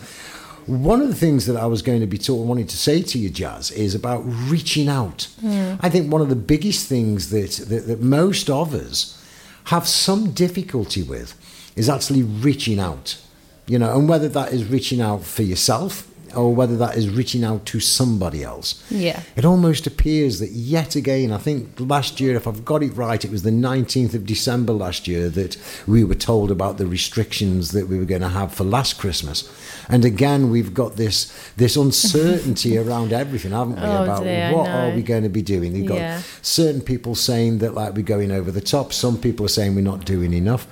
One 0.67 1.01
of 1.01 1.09
the 1.09 1.15
things 1.15 1.47
that 1.47 1.57
I 1.57 1.67
was 1.67 1.81
going 1.83 2.01
to 2.01 2.07
be 2.07 2.19
taught, 2.19 2.45
wanting 2.45 2.67
to 2.67 2.77
say 2.77 3.03
to 3.03 3.19
you, 3.19 3.31
Jas, 3.31 3.71
is 3.71 3.95
about 3.95 4.23
reaching 4.25 4.89
out. 4.89 5.29
Hmm. 5.41 5.75
I 5.81 5.89
think 5.89 6.13
one 6.13 6.21
of 6.21 6.29
the 6.29 6.37
biggest 6.37 6.89
things 6.89 7.31
that, 7.31 7.53
that, 7.69 7.87
that 7.87 8.01
most 8.01 8.51
of 8.51 8.75
us 8.75 9.23
have 9.65 9.87
some 9.87 10.33
difficulty 10.33 11.03
with 11.03 11.35
is 11.77 11.89
actually 11.89 12.23
reaching 12.23 12.81
out. 12.81 13.21
You 13.69 13.79
know, 13.79 13.97
and 13.99 14.09
whether 14.09 14.29
that 14.29 14.53
is 14.53 14.65
reaching 14.65 15.01
out 15.01 15.25
for 15.25 15.43
yourself 15.43 16.09
or 16.37 16.55
whether 16.55 16.77
that 16.77 16.97
is 16.97 17.09
reaching 17.09 17.43
out 17.43 17.65
to 17.67 17.81
somebody 17.81 18.45
else. 18.45 18.83
Yeah. 18.91 19.23
It 19.37 19.45
almost 19.45 19.87
appears 19.87 20.39
that 20.41 20.51
yet 20.51 20.95
again, 20.95 21.33
I 21.33 21.39
think 21.39 21.71
last 21.79 22.21
year, 22.21 22.37
if 22.37 22.47
I've 22.47 22.65
got 22.65 22.83
it 22.83 22.93
right, 22.95 23.25
it 23.25 23.31
was 23.31 23.43
the 23.43 23.51
19th 23.51 24.15
of 24.15 24.27
December 24.27 24.73
last 24.73 25.09
year 25.09 25.29
that 25.31 25.57
we 25.87 26.05
were 26.05 26.15
told 26.15 26.51
about 26.51 26.77
the 26.79 26.87
restrictions 26.87 27.71
that 27.73 27.89
we 27.89 27.99
were 27.99 28.05
going 28.05 28.21
to 28.21 28.29
have 28.29 28.53
for 28.53 28.65
last 28.65 28.99
Christmas. 28.99 29.51
And 29.89 30.05
again, 30.05 30.51
we've 30.51 30.75
got 30.75 30.97
this 30.97 31.33
this 31.57 31.77
uncertainty 31.77 32.77
around 32.85 33.13
everything, 33.13 33.53
haven't 33.53 33.77
we? 33.77 33.83
Oh, 33.83 34.03
about 34.05 34.23
dear, 34.25 34.53
what 34.55 34.69
are 34.69 34.91
we 34.95 35.03
going 35.03 35.23
to 35.23 35.29
be 35.29 35.43
doing? 35.43 35.75
You've 35.75 35.89
got 35.89 35.97
Yeah. 35.97 36.23
certain 36.43 36.81
people 36.81 37.15
saying 37.15 37.59
that 37.59 37.75
like 37.75 37.95
we're 37.95 38.03
going 38.03 38.31
over 38.31 38.51
the 38.51 38.61
top. 38.61 38.93
Some 38.93 39.17
people 39.19 39.47
are 39.47 39.51
saying 39.51 39.75
we're 39.75 39.81
not 39.81 40.05
doing 40.05 40.33
enough. 40.33 40.67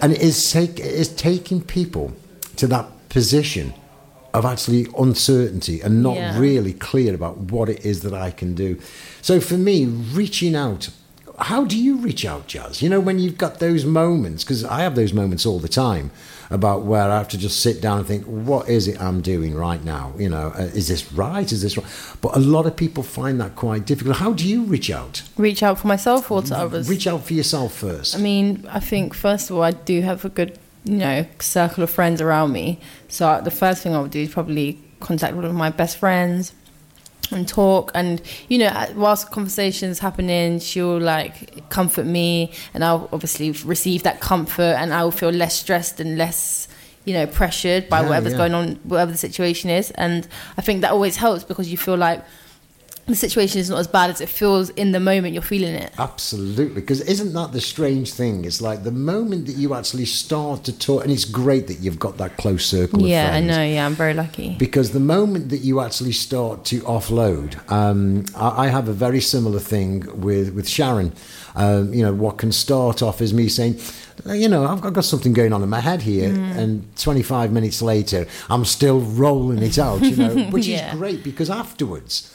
And 0.00 0.12
it 0.12 0.20
is, 0.20 0.50
take, 0.50 0.80
it 0.80 0.86
is 0.86 1.08
taking 1.14 1.60
people 1.62 2.12
to 2.56 2.66
that 2.66 2.86
position 3.08 3.72
of 4.34 4.44
actually 4.44 4.86
uncertainty 4.98 5.80
and 5.80 6.02
not 6.02 6.16
Yeah. 6.16 6.38
really 6.38 6.72
clear 6.72 7.14
about 7.14 7.36
what 7.52 7.68
it 7.68 7.84
is 7.84 8.00
that 8.00 8.14
I 8.14 8.30
can 8.30 8.54
do. 8.54 8.78
So 9.20 9.40
for 9.40 9.58
me, 9.58 9.84
reaching 9.86 10.54
out, 10.56 10.88
how 11.38 11.64
do 11.64 11.76
you 11.78 11.96
reach 11.96 12.24
out, 12.24 12.46
Jas? 12.46 12.82
You 12.82 12.88
know, 12.88 13.00
when 13.00 13.18
you've 13.18 13.38
got 13.38 13.58
those 13.58 13.84
moments, 13.84 14.44
because 14.44 14.64
I 14.64 14.82
have 14.82 14.94
those 14.94 15.12
moments 15.12 15.44
all 15.46 15.58
the 15.58 15.68
time 15.68 16.10
about 16.50 16.82
where 16.82 17.10
I 17.10 17.16
have 17.16 17.28
to 17.28 17.38
just 17.38 17.60
sit 17.60 17.80
down 17.80 17.98
and 17.98 18.06
think, 18.06 18.24
what 18.24 18.68
is 18.68 18.86
it 18.86 19.00
I'm 19.00 19.22
doing 19.22 19.54
right 19.54 19.82
now? 19.82 20.12
You 20.18 20.28
know, 20.28 20.52
uh, 20.56 20.62
is 20.74 20.88
this 20.88 21.10
right? 21.12 21.50
Is 21.50 21.62
this 21.62 21.76
right? 21.78 21.86
But 22.20 22.36
a 22.36 22.38
lot 22.38 22.66
of 22.66 22.76
people 22.76 23.02
find 23.02 23.40
that 23.40 23.56
quite 23.56 23.86
difficult. 23.86 24.16
How 24.16 24.32
do 24.34 24.46
you 24.46 24.62
reach 24.64 24.90
out? 24.90 25.22
Reach 25.38 25.62
out 25.62 25.78
for 25.80 25.86
myself 25.88 26.30
or 26.30 26.42
to 26.42 26.56
others? 26.56 26.88
Reach 26.88 27.06
out 27.06 27.24
for 27.24 27.32
yourself 27.32 27.72
first. 27.74 28.14
I 28.14 28.18
mean, 28.18 28.66
I 28.70 28.80
think 28.80 29.14
first 29.14 29.48
of 29.50 29.56
all, 29.56 29.62
I 29.62 29.70
do 29.72 30.02
have 30.02 30.24
a 30.26 30.28
good, 30.28 30.58
you 30.84 30.96
know, 30.98 31.26
circle 31.38 31.84
of 31.84 31.90
friends 31.90 32.20
around 32.20 32.52
me. 32.52 32.80
So 33.08 33.40
the 33.42 33.50
first 33.50 33.82
thing 33.82 33.94
I 33.94 34.00
would 34.00 34.10
do 34.10 34.20
is 34.20 34.30
probably 34.30 34.78
contact 35.00 35.34
one 35.34 35.44
of 35.44 35.54
my 35.54 35.70
best 35.70 35.96
friends 35.96 36.52
and 37.30 37.48
talk 37.48 37.90
and 37.94 38.20
you 38.48 38.58
know 38.58 38.86
whilst 38.94 39.30
conversations 39.30 39.98
happening 40.00 40.58
she'll 40.58 40.98
like 40.98 41.66
comfort 41.70 42.04
me 42.04 42.52
and 42.74 42.84
i'll 42.84 43.08
obviously 43.12 43.50
receive 43.66 44.02
that 44.02 44.20
comfort 44.20 44.74
and 44.78 44.92
i'll 44.92 45.10
feel 45.10 45.30
less 45.30 45.58
stressed 45.58 45.98
and 45.98 46.18
less 46.18 46.68
you 47.04 47.14
know 47.14 47.26
pressured 47.26 47.88
by 47.88 48.00
Yeah, 48.02 48.08
whatever's 48.08 48.32
yeah. 48.32 48.38
going 48.38 48.54
on 48.54 48.74
whatever 48.84 49.10
the 49.12 49.18
situation 49.18 49.70
is 49.70 49.90
and 49.92 50.28
i 50.58 50.60
think 50.60 50.82
that 50.82 50.90
always 50.92 51.16
helps 51.16 51.42
because 51.42 51.70
you 51.70 51.78
feel 51.78 51.96
like 51.96 52.22
the 53.06 53.16
situation 53.16 53.58
is 53.60 53.68
not 53.68 53.78
as 53.80 53.88
bad 53.88 54.10
as 54.10 54.20
it 54.20 54.28
feels 54.28 54.70
in 54.70 54.92
the 54.92 55.00
moment 55.00 55.34
you're 55.34 55.42
feeling 55.42 55.74
it 55.74 55.92
Absolutely, 55.98 56.80
because 56.80 57.00
isn't 57.02 57.32
that 57.32 57.52
the 57.52 57.60
strange 57.60 58.12
thing? 58.12 58.44
It's 58.44 58.60
like 58.62 58.84
the 58.84 58.92
moment 58.92 59.46
that 59.46 59.56
you 59.56 59.74
actually 59.74 60.04
start 60.06 60.64
to 60.64 60.72
talk, 60.78 61.02
and 61.02 61.10
it's 61.12 61.24
great 61.24 61.66
that 61.66 61.80
you've 61.80 61.98
got 61.98 62.16
that 62.18 62.36
close 62.36 62.64
circle 62.64 63.00
of 63.04 63.08
yeah 63.10 63.32
i 63.34 63.40
know 63.40 63.62
yeah 63.62 63.84
i'm 63.86 63.94
very 63.94 64.14
lucky 64.14 64.54
Because 64.58 64.92
the 64.92 65.00
moment 65.00 65.48
that 65.50 65.58
you 65.68 65.80
actually 65.80 66.12
start 66.12 66.64
to 66.66 66.80
offload, 66.82 67.48
um, 67.70 68.24
I, 68.36 68.64
I 68.64 68.68
have 68.68 68.88
a 68.88 68.92
very 68.92 69.20
similar 69.20 69.58
thing 69.58 69.92
with 70.20 70.54
with 70.54 70.68
Sharon. 70.68 71.12
Um, 71.54 71.92
you 71.92 72.02
know, 72.02 72.14
what 72.14 72.38
can 72.38 72.50
start 72.50 73.02
off 73.02 73.20
as 73.20 73.34
me 73.34 73.46
saying, 73.48 73.74
you 74.26 74.48
know, 74.48 74.64
I've 74.64 74.80
got, 74.80 74.88
I've 74.88 74.94
got 74.94 75.04
something 75.04 75.34
going 75.34 75.52
on 75.52 75.62
in 75.62 75.68
my 75.68 75.80
head 75.80 76.00
here, 76.02 76.30
Mm. 76.30 76.56
and 76.56 76.96
25 76.96 77.52
minutes 77.52 77.82
later, 77.82 78.26
I'm 78.48 78.64
still 78.64 79.00
rolling 79.00 79.62
it 79.62 79.78
out. 79.78 80.00
You 80.02 80.16
know, 80.16 80.34
which 80.54 80.66
Yeah. 80.66 80.92
is 80.92 80.98
great 80.98 81.22
because 81.22 81.50
afterwards, 81.50 82.32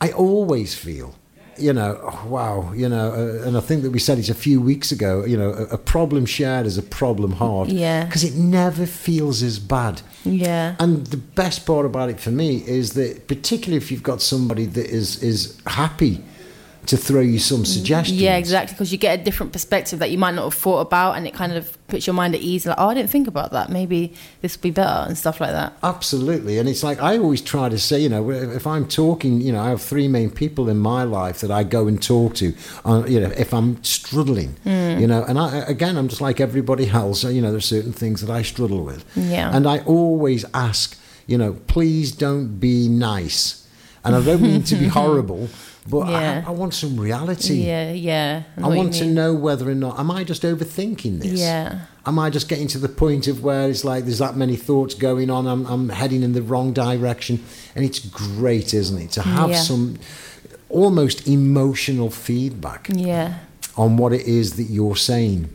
I 0.00 0.10
always 0.12 0.74
feel. 0.74 1.14
You 1.56 1.72
know, 1.72 1.98
oh, 2.00 2.26
wow. 2.28 2.72
You 2.72 2.88
know, 2.88 3.12
uh, 3.12 3.46
and 3.46 3.56
I 3.56 3.60
think 3.60 3.82
that 3.82 3.90
we 3.90 3.98
said 3.98 4.18
it 4.18 4.28
a 4.28 4.34
few 4.34 4.60
weeks 4.60 4.92
ago. 4.92 5.24
You 5.24 5.36
know, 5.36 5.50
a, 5.50 5.64
a 5.74 5.78
problem 5.78 6.24
shared 6.24 6.66
is 6.66 6.78
a 6.78 6.82
problem 6.82 7.32
halved. 7.32 7.72
Yeah. 7.72 8.04
because 8.04 8.22
it 8.22 8.34
never 8.36 8.86
feels 8.86 9.42
as 9.42 9.58
bad. 9.58 10.00
yeah 10.24 10.76
And 10.78 11.06
the 11.08 11.16
best 11.16 11.66
part 11.66 11.84
about 11.84 12.10
it 12.10 12.20
for 12.20 12.30
me 12.30 12.62
is 12.66 12.92
that, 12.92 13.26
particularly 13.26 13.76
if 13.76 13.90
you've 13.90 14.04
got 14.04 14.22
somebody 14.22 14.66
that 14.66 14.86
is 14.86 15.20
is 15.22 15.58
happy 15.66 16.22
to 16.88 16.96
throw 16.96 17.20
you 17.20 17.38
some 17.38 17.64
suggestions. 17.64 18.20
Yeah, 18.20 18.36
exactly. 18.36 18.74
Because 18.74 18.90
you 18.92 18.98
get 18.98 19.20
a 19.20 19.22
different 19.22 19.52
perspective 19.52 19.98
that 20.00 20.10
you 20.10 20.18
might 20.18 20.34
not 20.34 20.44
have 20.44 20.54
thought 20.54 20.80
about, 20.80 21.16
and 21.16 21.26
it 21.26 21.34
kind 21.34 21.52
of 21.52 21.76
puts 21.88 22.06
your 22.06 22.14
mind 22.14 22.34
at 22.34 22.40
ease. 22.40 22.66
Like, 22.66 22.76
oh, 22.78 22.88
I 22.88 22.94
didn't 22.94 23.10
think 23.10 23.28
about 23.28 23.52
that. 23.52 23.70
Maybe 23.70 24.14
this 24.42 24.56
would 24.56 24.62
be 24.62 24.70
better 24.70 25.06
and 25.08 25.16
stuff 25.16 25.40
like 25.40 25.52
that. 25.52 25.74
Absolutely, 25.82 26.58
and 26.58 26.68
it's 26.68 26.82
like 26.82 27.00
I 27.00 27.18
always 27.18 27.40
try 27.40 27.68
to 27.68 27.78
say, 27.78 28.00
you 28.00 28.08
know, 28.08 28.30
if 28.30 28.66
I'm 28.66 28.86
talking, 28.88 29.40
you 29.40 29.52
know, 29.52 29.60
I 29.60 29.68
have 29.68 29.82
three 29.82 30.08
main 30.08 30.30
people 30.30 30.68
in 30.68 30.78
my 30.78 31.02
life 31.04 31.40
that 31.40 31.50
I 31.50 31.62
go 31.62 31.86
and 31.86 32.02
talk 32.02 32.34
to, 32.36 32.54
uh, 32.84 33.04
you 33.06 33.20
know, 33.20 33.32
if 33.36 33.52
I'm 33.54 33.82
struggling, 33.84 34.56
Hmm. 34.64 34.98
you 35.00 35.06
know, 35.06 35.24
and 35.24 35.38
I 35.38 35.58
again, 35.68 35.96
I'm 35.98 36.08
just 36.08 36.20
like 36.20 36.40
everybody 36.40 36.88
else, 36.88 37.22
you 37.24 37.42
know, 37.42 37.50
there's 37.50 37.66
certain 37.66 37.92
things 37.92 38.20
that 38.22 38.30
I 38.30 38.42
struggle 38.42 38.82
with, 38.82 39.04
Yeah. 39.14 39.50
and 39.54 39.66
I 39.66 39.78
always 39.80 40.44
ask, 40.54 40.96
you 41.26 41.36
know, 41.36 41.52
please 41.66 42.12
don't 42.12 42.58
be 42.58 42.88
nice, 42.88 43.66
and 44.04 44.16
I 44.16 44.22
don't 44.22 44.40
mean 44.42 44.62
to 44.64 44.74
be 44.76 44.86
horrible, 44.98 45.48
but 45.88 46.08
Yeah. 46.08 46.44
I, 46.46 46.48
I 46.48 46.52
want 46.52 46.74
some 46.74 46.98
reality. 47.00 47.54
Yeah, 47.66 47.92
yeah. 47.92 48.42
know 48.56 48.70
I 48.72 48.76
want 48.76 48.94
to 48.94 49.06
know 49.06 49.34
whether 49.34 49.68
or 49.70 49.74
not 49.74 49.98
am 49.98 50.10
I 50.10 50.24
just 50.24 50.42
overthinking 50.42 51.20
this? 51.20 51.40
Yeah. 51.40 51.80
Am 52.06 52.18
I 52.18 52.30
just 52.30 52.48
getting 52.48 52.68
to 52.68 52.78
the 52.78 52.88
point 52.88 53.26
of 53.28 53.42
where 53.42 53.68
it's 53.68 53.84
like 53.84 54.04
there's 54.04 54.18
that 54.18 54.36
many 54.36 54.56
thoughts 54.56 54.94
going 54.94 55.28
on? 55.30 55.46
I'm, 55.46 55.66
I'm 55.66 55.88
heading 55.90 56.22
in 56.22 56.32
the 56.32 56.42
wrong 56.42 56.72
direction, 56.72 57.42
and 57.74 57.84
it's 57.84 57.98
great, 57.98 58.72
isn't 58.74 58.98
it, 58.98 59.10
to 59.12 59.22
have 59.22 59.50
Yeah. 59.50 59.56
some 59.60 59.98
almost 60.70 61.26
emotional 61.28 62.10
feedback 62.10 62.88
Yeah. 62.92 63.38
on 63.76 63.96
what 63.96 64.12
it 64.12 64.22
is 64.26 64.54
that 64.56 64.64
you're 64.64 64.96
saying. 64.96 65.48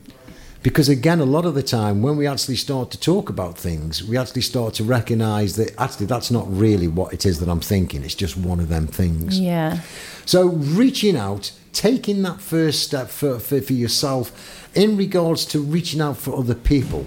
Because 0.63 0.87
again, 0.87 1.19
a 1.19 1.25
lot 1.25 1.45
of 1.45 1.55
the 1.55 1.61
time, 1.61 2.01
when 2.01 2.15
we 2.15 2.25
actually 2.25 2.55
start 2.55 2.89
to 2.91 2.99
talk 2.99 3.29
about 3.29 3.57
things, 3.57 4.01
we 4.01 4.17
actually 4.17 4.43
start 4.43 4.73
to 4.75 4.83
recognize 4.85 5.57
that 5.57 5.77
actually 5.77 6.05
that's 6.05 6.31
not 6.31 6.45
really 6.49 6.87
what 6.87 7.13
it 7.13 7.25
is 7.25 7.41
that 7.41 7.49
I'm 7.49 7.59
thinking. 7.59 8.01
It's 8.01 8.15
just 8.15 8.37
one 8.37 8.61
of 8.61 8.69
them 8.69 8.87
things. 8.87 9.37
Yeah. 9.37 9.81
So 10.25 10.47
reaching 10.47 11.17
out, 11.17 11.51
taking 11.73 12.21
that 12.21 12.39
first 12.39 12.81
step 12.81 13.09
for, 13.09 13.39
for, 13.39 13.59
for 13.59 13.73
yourself 13.73 14.71
in 14.73 14.95
regards 14.95 15.45
to 15.47 15.59
reaching 15.59 15.99
out 15.99 16.17
for 16.17 16.33
other 16.33 16.55
people. 16.55 17.05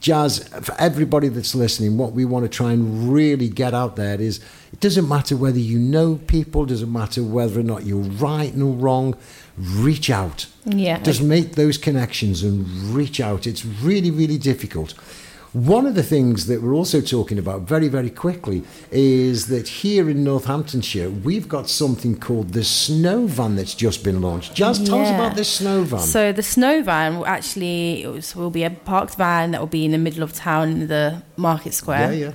Jas, 0.00 0.46
for 0.48 0.74
everybody 0.78 1.28
that's 1.28 1.54
listening, 1.54 1.98
what 1.98 2.12
we 2.12 2.24
want 2.24 2.44
to 2.44 2.48
try 2.48 2.72
and 2.72 3.12
really 3.12 3.48
get 3.48 3.74
out 3.74 3.96
there 3.96 4.20
is 4.20 4.40
it 4.72 4.80
doesn't 4.80 5.08
matter 5.08 5.36
whether 5.36 5.58
you 5.58 5.78
know 5.78 6.16
people, 6.26 6.64
doesn't 6.64 6.92
matter 6.92 7.22
whether 7.22 7.60
or 7.60 7.64
not 7.64 7.84
you're 7.84 7.98
right 7.98 8.54
or 8.54 8.72
wrong, 8.72 9.16
reach 9.56 10.10
out. 10.10 10.46
Yeah. 10.64 11.00
Just 11.00 11.22
make 11.22 11.56
those 11.56 11.76
connections 11.76 12.42
and 12.42 12.66
reach 12.94 13.20
out. 13.20 13.46
It's 13.46 13.64
really, 13.64 14.10
really 14.10 14.38
difficult. 14.38 14.94
One 15.52 15.84
of 15.84 15.96
the 15.96 16.04
things 16.04 16.46
that 16.46 16.62
we're 16.62 16.74
also 16.74 17.00
talking 17.00 17.36
about 17.36 17.62
very, 17.62 17.88
very 17.88 18.08
quickly 18.10 18.62
is 18.92 19.46
that 19.48 19.66
here 19.66 20.08
in 20.08 20.22
Northamptonshire, 20.22 21.10
we've 21.10 21.48
got 21.48 21.68
something 21.68 22.16
called 22.20 22.52
the 22.52 22.62
Snow 22.62 23.26
Van 23.26 23.56
that's 23.56 23.74
just 23.74 24.04
been 24.04 24.20
launched. 24.20 24.54
Jas, 24.54 24.78
tell 24.78 25.00
us 25.00 25.08
about 25.10 25.34
this 25.34 25.48
Snow 25.48 25.82
Van. 25.82 25.98
So 25.98 26.30
the 26.32 26.44
snow 26.44 26.84
van 26.84 27.16
will 27.18 27.26
actually 27.26 28.04
it 28.04 28.08
was- 28.12 28.36
will 28.36 28.50
be 28.50 28.62
a 28.62 28.70
parked 28.70 29.16
van 29.16 29.50
that 29.50 29.60
will 29.60 29.66
be 29.66 29.84
in 29.84 29.90
the 29.90 29.98
middle 29.98 30.22
of 30.22 30.32
town 30.32 30.70
in 30.70 30.86
the 30.86 31.22
market 31.36 31.74
square. 31.74 32.12
yeah, 32.12 32.26
yeah. 32.26 32.32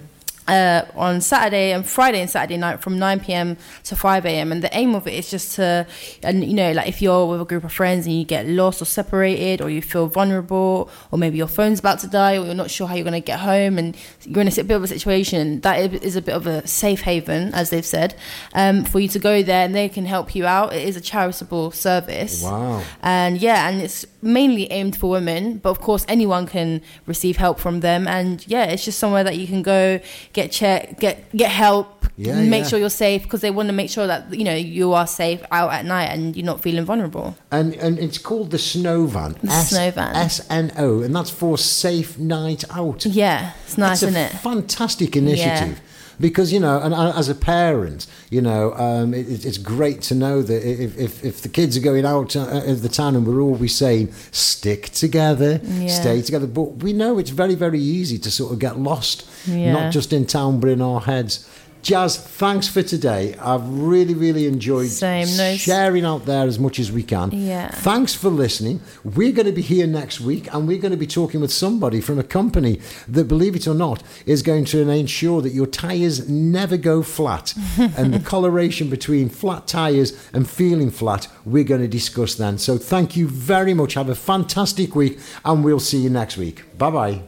Uh, 0.48 0.84
on 0.96 1.22
Saturday 1.22 1.72
and 1.72 1.86
Friday 1.86 2.22
and 2.22 2.30
Saturday 2.30 2.58
night 2.58 2.82
from 2.82 3.00
9 3.00 3.20
p.m. 3.22 3.58
to 3.84 3.96
5 3.96 4.26
a.m. 4.26 4.52
And 4.52 4.62
the 4.62 4.76
aim 4.76 4.96
of 4.96 5.08
it 5.08 5.14
is 5.14 5.30
just 5.30 5.56
to, 5.56 5.88
and 6.24 6.44
you 6.44 6.54
know, 6.54 6.72
like 6.72 6.88
if 6.88 7.02
you're 7.02 7.26
with 7.26 7.42
a 7.42 7.46
group 7.46 7.64
of 7.64 7.74
friends 7.74 8.06
and 8.06 8.16
you 8.16 8.26
get 8.26 8.48
lost 8.48 8.82
or 8.82 8.86
separated 8.86 9.62
or 9.62 9.70
you 9.70 9.82
feel 9.82 10.08
vulnerable 10.08 10.90
or 11.12 11.18
maybe 11.18 11.38
your 11.38 11.48
phone's 11.48 11.80
about 11.80 12.00
to 12.00 12.08
die 12.08 12.38
or 12.38 12.46
you're 12.46 12.54
not 12.54 12.70
sure 12.70 12.88
how 12.88 12.96
you're 12.96 13.04
going 13.04 13.14
to 13.14 13.26
get 13.26 13.40
home 13.40 13.78
and 13.78 13.98
you're 14.24 14.42
in 14.42 14.48
a 14.48 14.52
bit 14.52 14.72
of 14.72 14.84
a 14.84 14.88
situation, 14.88 15.62
that 15.62 15.94
is 16.04 16.16
a 16.16 16.22
bit 16.22 16.36
of 16.36 16.48
a 16.48 16.66
safe 16.68 17.02
haven, 17.02 17.54
as 17.54 17.70
they've 17.70 17.86
said, 17.86 18.16
um, 18.54 18.84
for 18.86 19.00
you 19.00 19.08
to 19.08 19.20
go 19.20 19.42
there 19.42 19.66
and 19.66 19.74
they 19.74 19.90
can 19.90 20.06
help 20.06 20.36
you 20.36 20.46
out. 20.46 20.74
It 20.74 20.88
is 20.88 20.96
a 20.96 21.02
charitable 21.02 21.72
service. 21.72 22.44
Wow. 22.44 22.84
And 23.02 23.42
yeah, 23.42 23.68
and 23.68 23.82
it's 23.82 24.06
mainly 24.22 24.72
aimed 24.72 24.98
for 24.98 25.10
women, 25.10 25.58
but 25.58 25.70
of 25.70 25.80
course 25.80 26.06
anyone 26.08 26.48
can 26.48 26.82
receive 27.06 27.38
help 27.38 27.60
from 27.60 27.80
them. 27.80 28.08
And 28.08 28.46
yeah, 28.48 28.66
it's 28.66 28.86
just 28.86 29.00
somewhere 29.00 29.24
that 29.24 29.38
you 29.38 29.48
can 29.48 29.62
go 29.62 30.00
get 30.36 30.52
check, 30.52 31.00
get 31.00 31.16
get 31.42 31.50
help, 31.50 31.88
Yeah, 32.18 32.36
make 32.44 32.64
yeah. 32.64 32.70
sure 32.70 32.80
you're 32.80 32.90
safe 33.08 33.24
because 33.24 33.42
they 33.42 33.52
want 33.58 33.68
to 33.70 33.74
make 33.82 33.90
sure 33.90 34.06
that 34.08 34.22
you 34.40 34.46
know 34.50 34.54
you 34.78 34.94
are 34.94 35.08
safe 35.08 35.42
out 35.52 35.72
at 35.78 35.84
night 35.86 36.10
and 36.14 36.36
you're 36.36 36.46
not 36.54 36.62
feeling 36.62 36.86
vulnerable. 36.86 37.28
And, 37.52 37.74
and 37.86 37.98
it's 38.06 38.20
called 38.28 38.52
the 38.52 38.60
Snow 38.60 39.06
Van. 39.08 39.32
The 39.42 39.52
Snow 39.72 39.92
Van. 39.92 40.16
S 40.16 40.36
N 40.50 40.72
O, 40.78 41.02
and 41.06 41.16
that's 41.16 41.32
for 41.42 41.58
Safe 41.58 42.12
Night 42.20 42.64
Out. 42.70 43.06
Yeah, 43.06 43.54
it's 43.66 43.78
nice, 43.78 44.04
it's 44.04 44.12
isn't 44.12 44.22
a 44.22 44.26
it? 44.26 44.32
fantastic 44.42 45.16
initiative. 45.16 45.80
Because 46.20 46.54
you 46.54 46.60
know, 46.60 46.80
and 46.82 46.94
uh, 46.94 47.14
as 47.16 47.30
a 47.30 47.36
parent, 47.36 48.08
you 48.30 48.42
know, 48.42 48.74
um, 48.74 49.14
it, 49.14 49.28
it- 49.30 49.46
it's 49.46 49.58
great 49.58 50.02
to 50.04 50.16
know 50.16 50.42
that 50.42 50.66
if, 50.66 50.98
if, 50.98 51.24
if 51.24 51.42
the 51.42 51.50
kids 51.50 51.76
are 51.78 51.82
going 51.82 52.06
out 52.06 52.36
uh, 52.36 52.62
of 52.66 52.82
the 52.82 52.90
town, 52.90 53.16
and 53.16 53.28
we're 53.28 53.42
always 53.42 53.76
saying 53.76 54.12
stick 54.32 54.90
together, 54.90 55.60
Yeah. 55.64 55.88
stay 55.88 56.22
together, 56.22 56.48
but 56.48 56.78
we 56.84 56.94
know 56.94 57.18
it's 57.20 57.32
very 57.32 57.56
very 57.56 57.80
easy 57.80 58.18
to 58.20 58.32
sort 58.32 58.54
of 58.54 58.60
get 58.60 58.80
lost, 58.80 59.26
Yeah. 59.48 59.74
not 59.74 59.92
just 59.94 60.14
in 60.14 60.26
town 60.26 60.60
but 60.60 60.70
in 60.70 60.82
our 60.82 61.02
heads. 61.02 61.46
Jas, 61.86 62.18
thanks 62.18 62.68
for 62.68 62.82
today. 62.82 63.36
I've 63.40 63.64
really, 63.70 64.16
really 64.16 64.48
enjoyed 64.48 64.88
Same, 64.90 65.28
no- 65.38 65.56
sharing 65.56 66.04
out 66.04 66.26
there 66.26 66.48
as 66.48 66.58
much 66.58 66.80
as 66.80 66.92
we 66.92 67.04
can. 67.04 67.30
Yeah. 67.32 67.70
Thanks 67.70 68.16
for 68.16 68.30
listening. 68.30 68.82
We're 69.04 69.32
going 69.32 69.46
to 69.46 69.52
be 69.52 69.62
here 69.62 69.86
next 69.86 70.20
week 70.20 70.52
and 70.52 70.68
we're 70.68 70.80
going 70.80 70.94
to 70.94 70.98
be 70.98 71.06
talking 71.06 71.42
with 71.42 71.54
somebody 71.54 72.02
from 72.02 72.18
a 72.18 72.24
company 72.24 72.82
that, 73.08 73.26
believe 73.26 73.56
it 73.56 73.68
or 73.68 73.76
not, 73.76 74.02
is 74.26 74.42
going 74.42 74.66
to 74.66 74.90
ensure 74.90 75.44
that 75.44 75.54
your 75.54 75.68
tyres 75.68 76.28
never 76.28 76.76
go 76.76 77.04
flat. 77.04 77.54
and 77.78 78.12
the 78.12 78.20
coloration 78.20 78.90
between 78.90 79.30
flat 79.30 79.68
tyres 79.68 80.28
and 80.34 80.50
feeling 80.50 80.90
flat, 80.90 81.28
we're 81.46 81.64
going 81.64 81.82
to 81.82 81.88
discuss 81.88 82.34
then. 82.34 82.58
So 82.58 82.80
thank 82.80 83.16
you 83.16 83.28
very 83.28 83.76
much. 83.76 83.94
Have 83.94 84.10
a 84.10 84.16
fantastic 84.16 84.96
week 84.96 85.20
and 85.44 85.64
we'll 85.64 85.80
see 85.80 86.00
you 86.00 86.10
next 86.10 86.36
week. 86.36 86.64
Bye 86.80 86.90
bye. 86.90 87.22